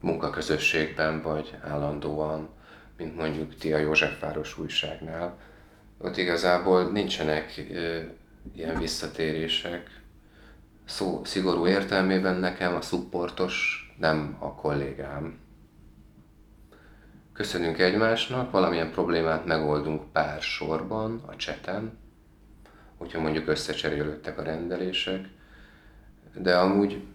munkaközösségben 0.01 1.23
vagy 1.23 1.59
állandóan, 1.63 2.49
mint 2.97 3.17
mondjuk 3.17 3.55
ti 3.55 3.73
a 3.73 3.79
Józsefváros 3.79 4.59
újságnál, 4.59 5.39
ott 5.99 6.17
igazából 6.17 6.91
nincsenek 6.91 7.67
ilyen 8.55 8.79
visszatérések. 8.79 10.01
Szó 10.85 11.25
szigorú 11.25 11.67
értelmében 11.67 12.37
nekem 12.37 12.75
a 12.75 12.81
szupportos 12.81 13.85
nem 13.99 14.37
a 14.39 14.55
kollégám, 14.55 15.39
köszönünk 17.37 17.79
egymásnak, 17.79 18.51
valamilyen 18.51 18.90
problémát 18.90 19.44
megoldunk 19.44 20.12
pár 20.12 20.40
sorban, 20.40 21.22
a 21.27 21.37
cseten, 21.37 21.99
hogyha 22.96 23.20
mondjuk 23.20 23.49
összecserélődtek 23.49 24.38
a 24.38 24.42
rendelések, 24.42 25.29
de 26.35 26.57
amúgy 26.59 27.07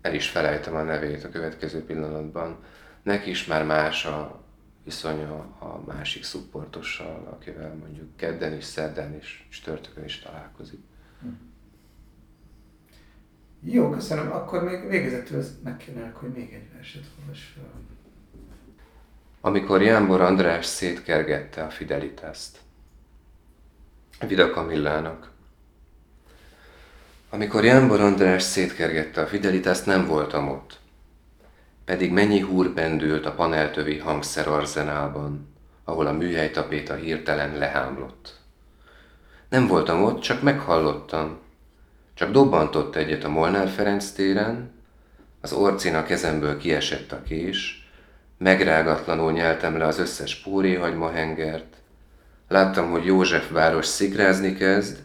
el 0.00 0.14
is 0.14 0.28
felejtem 0.28 0.74
a 0.74 0.82
nevét 0.82 1.24
a 1.24 1.28
következő 1.28 1.84
pillanatban. 1.84 2.58
Neki 3.02 3.30
is 3.30 3.46
már 3.46 3.64
más 3.64 4.04
a 4.04 4.44
viszonya 4.84 5.36
a 5.58 5.82
másik 5.86 6.24
szupportossal, 6.24 7.28
akivel 7.30 7.74
mondjuk 7.74 8.16
kedden 8.16 8.52
is, 8.52 8.64
szerdán 8.64 9.16
is, 9.16 9.46
és 9.50 9.60
törtökön 9.60 10.04
is 10.04 10.18
találkozik. 10.18 10.80
Jó, 13.60 13.90
köszönöm. 13.90 14.32
Akkor 14.32 14.64
még 14.64 14.88
végezetül 14.88 15.44
meg 15.64 15.76
kéne, 15.76 16.10
hogy 16.10 16.28
még 16.28 16.52
egy 16.52 16.72
verset 16.72 17.04
olvas 17.20 17.52
fel. 17.54 17.91
Amikor 19.44 19.82
Jánbor 19.82 20.20
András 20.20 20.66
szétkergette 20.66 21.62
a 21.62 21.70
Fidelitást. 21.70 22.58
Vida 24.26 24.50
Kamillának. 24.50 25.30
Amikor 27.30 27.64
Jánbor 27.64 28.00
András 28.00 28.42
szétkergette 28.42 29.20
a 29.20 29.26
Fidelitást, 29.26 29.86
nem 29.86 30.06
voltam 30.06 30.48
ott. 30.48 30.78
Pedig 31.84 32.12
mennyi 32.12 32.40
húr 32.40 32.72
pendült 32.72 33.26
a 33.26 33.32
paneltövi 33.32 33.98
hangszerarzenálban, 33.98 35.54
ahol 35.84 36.06
a 36.06 36.12
műhelytapéta 36.12 36.94
hirtelen 36.94 37.56
lehámlott. 37.56 38.40
Nem 39.48 39.66
voltam 39.66 40.02
ott, 40.02 40.20
csak 40.20 40.42
meghallottam. 40.42 41.38
Csak 42.14 42.30
dobbantott 42.30 42.96
egyet 42.96 43.24
a 43.24 43.28
Molnár 43.28 43.68
Ferenc 43.68 44.10
téren, 44.10 44.70
az 45.40 45.52
orcina 45.52 46.02
kezemből 46.02 46.58
kiesett 46.58 47.12
a 47.12 47.22
kés, 47.22 47.81
megrágatlanul 48.42 49.32
nyeltem 49.32 49.78
le 49.78 49.86
az 49.86 49.98
összes 49.98 50.36
póréhagyma 50.36 51.10
hengert, 51.10 51.74
láttam, 52.48 52.90
hogy 52.90 53.04
József 53.04 53.50
város 53.50 53.86
szikrázni 53.86 54.54
kezd, 54.54 54.98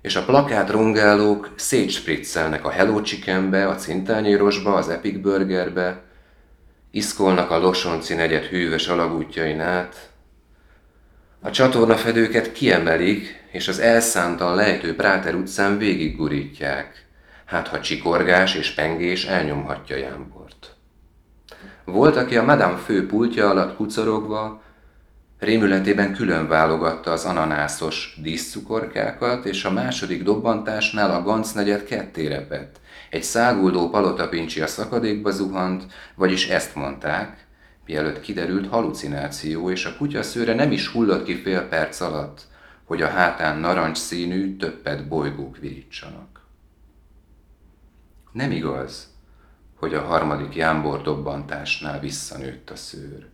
és 0.00 0.16
a 0.16 0.24
plakát 0.24 0.70
rongálók 0.70 1.52
szétspriccelnek 1.56 2.64
a 2.64 2.70
Hello 2.70 3.02
Chickenbe, 3.02 3.68
a 3.68 3.74
Cintányérosba, 3.74 4.74
az 4.74 4.88
Epic 4.88 5.20
Burgerbe, 5.20 6.02
iszkolnak 6.90 7.50
a 7.50 7.58
Losonci 7.58 8.14
negyed 8.14 8.44
hűvös 8.44 8.88
alagútjain 8.88 9.60
át, 9.60 10.10
a 11.40 11.50
csatornafedőket 11.50 12.52
kiemelik, 12.52 13.44
és 13.50 13.68
az 13.68 13.78
elszántan 13.78 14.54
lejtő 14.54 14.94
Práter 14.94 15.34
utcán 15.34 15.78
végiggurítják, 15.78 17.06
hát 17.44 17.68
ha 17.68 17.80
csikorgás 17.80 18.54
és 18.54 18.70
pengés 18.70 19.24
elnyomhatja 19.24 19.96
Jámbort. 19.96 20.79
Volt, 21.90 22.16
aki 22.16 22.36
a 22.36 22.44
Madame 22.44 22.76
fő 22.76 23.06
pultja 23.06 23.50
alatt 23.50 23.76
kucorogva, 23.76 24.62
rémületében 25.38 26.14
külön 26.14 26.48
válogatta 26.48 27.10
az 27.10 27.24
ananászos 27.24 28.18
díszcukorkákat, 28.22 29.44
és 29.44 29.64
a 29.64 29.70
második 29.70 30.22
dobbantásnál 30.22 31.10
a 31.14 31.22
Ganz 31.22 31.52
negyed 31.52 31.84
ketté 31.84 32.26
repett. 32.26 32.80
Egy 33.10 33.22
száguldó 33.22 33.88
palotapincsi 33.88 34.60
a 34.60 34.66
szakadékba 34.66 35.30
zuhant, 35.30 35.86
vagyis 36.14 36.48
ezt 36.48 36.74
mondták, 36.74 37.46
mielőtt 37.86 38.20
kiderült 38.20 38.68
halucináció, 38.68 39.70
és 39.70 39.84
a 39.84 39.96
kutyaszőre 39.96 40.54
nem 40.54 40.72
is 40.72 40.88
hullott 40.88 41.24
ki 41.24 41.34
fél 41.34 41.62
perc 41.68 42.00
alatt, 42.00 42.40
hogy 42.84 43.02
a 43.02 43.08
hátán 43.08 43.58
narancs 43.58 43.98
színű, 43.98 44.56
többet 44.56 45.08
bolygók 45.08 45.58
virítsanak. 45.58 46.40
Nem 48.32 48.50
igaz, 48.50 49.09
hogy 49.80 49.94
a 49.94 50.00
harmadik 50.00 50.54
jámbor 50.54 51.02
dobbantásnál 51.02 52.00
visszanőtt 52.00 52.70
a 52.70 52.76
szőr, 52.76 53.26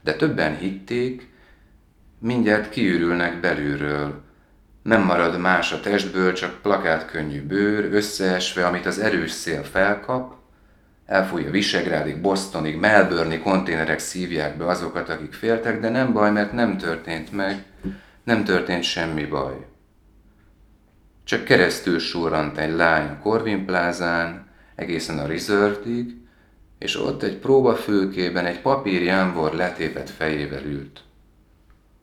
de 0.00 0.14
többen 0.14 0.56
hitték, 0.56 1.30
mindjárt 2.18 2.68
kiürülnek 2.68 3.40
belülről, 3.40 4.22
nem 4.82 5.02
marad 5.02 5.38
más 5.38 5.72
a 5.72 5.80
testből, 5.80 6.32
csak 6.32 6.62
plakát 6.62 7.06
könnyű 7.06 7.46
bőr, 7.46 7.94
összeesve, 7.94 8.66
amit 8.66 8.86
az 8.86 8.98
erős 8.98 9.30
szél 9.30 9.62
felkap, 9.62 10.34
elfújja 11.06 11.50
Visegrádig, 11.50 12.20
Bostonig, 12.20 12.76
Melbourne-i 12.76 13.38
konténerek 13.38 13.98
szívják 13.98 14.56
be 14.56 14.66
azokat, 14.66 15.08
akik 15.08 15.32
féltek, 15.32 15.80
de 15.80 15.88
nem 15.88 16.12
baj, 16.12 16.30
mert 16.30 16.52
nem 16.52 16.78
történt 16.78 17.32
meg, 17.32 17.64
nem 18.24 18.44
történt 18.44 18.82
semmi 18.82 19.24
baj. 19.24 19.66
Csak 21.24 21.44
keresztül 21.44 21.98
surrant 21.98 22.58
egy 22.58 22.74
lány 22.74 23.08
a 23.08 23.18
Corvin 23.18 23.64
plázán, 23.64 24.50
egészen 24.74 25.18
a 25.18 25.26
Reserve-ig, 25.26 26.16
és 26.78 27.00
ott 27.00 27.22
egy 27.22 27.36
próbafülkében 27.36 28.46
egy 28.46 28.60
papír 28.60 29.02
jámbor 29.02 29.52
letépet 29.52 30.10
fejével 30.10 30.64
ült. 30.64 31.02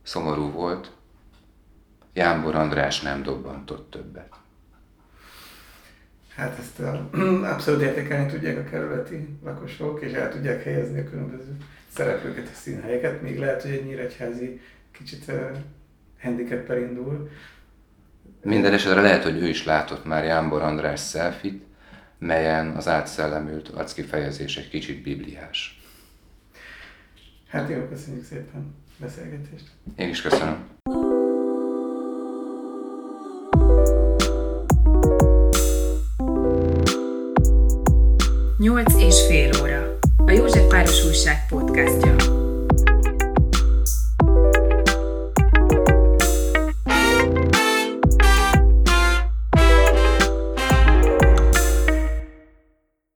Szomorú 0.03 0.51
volt, 0.51 0.91
Jámbor 2.13 2.55
András 2.55 3.01
nem 3.01 3.23
dobbantott 3.23 3.91
többet. 3.91 4.34
Hát 6.36 6.60
ezt 6.60 6.79
a, 6.79 7.10
abszolút 7.53 7.82
értékelni 7.82 8.32
tudják 8.32 8.58
a 8.58 8.69
kerületi 8.69 9.38
lakosok, 9.43 10.01
és 10.01 10.12
el 10.12 10.32
tudják 10.32 10.63
helyezni 10.63 10.99
a 10.99 11.10
különböző 11.10 11.58
szereplőket 11.93 12.47
és 12.51 12.55
színhelyeket, 12.55 13.21
még 13.21 13.39
lehet, 13.39 13.62
hogy 13.62 13.71
egy 13.71 13.86
nyíregyházi 13.86 14.62
kicsit 14.91 15.23
uh, 15.27 15.58
handicappel 16.21 16.77
indul. 16.77 17.29
Minden 18.43 18.73
esetre 18.73 19.01
lehet, 19.01 19.23
hogy 19.23 19.41
ő 19.41 19.47
is 19.47 19.65
látott 19.65 20.05
már 20.05 20.23
Jámbor 20.23 20.62
András 20.62 20.99
szelfit, 20.99 21.63
melyen 22.19 22.67
az 22.67 22.88
átszellemült 22.88 23.67
arckifejezés 23.67 24.58
egy 24.58 24.69
kicsit 24.69 25.03
bibliás. 25.03 25.82
Hát 27.47 27.69
jó, 27.69 27.88
köszönjük 27.88 28.25
szépen 28.25 28.75
beszélgetést. 28.97 29.65
Én 29.95 30.10
is 30.10 30.21
köszönöm. 30.21 30.67
Nyolc 38.58 38.93
és 38.95 39.25
fél 39.27 39.51
óra. 39.62 39.97
A 40.25 40.32
József 40.32 40.67
Páros 40.67 41.05
Újság 41.05 41.45
podcastja. 41.49 42.38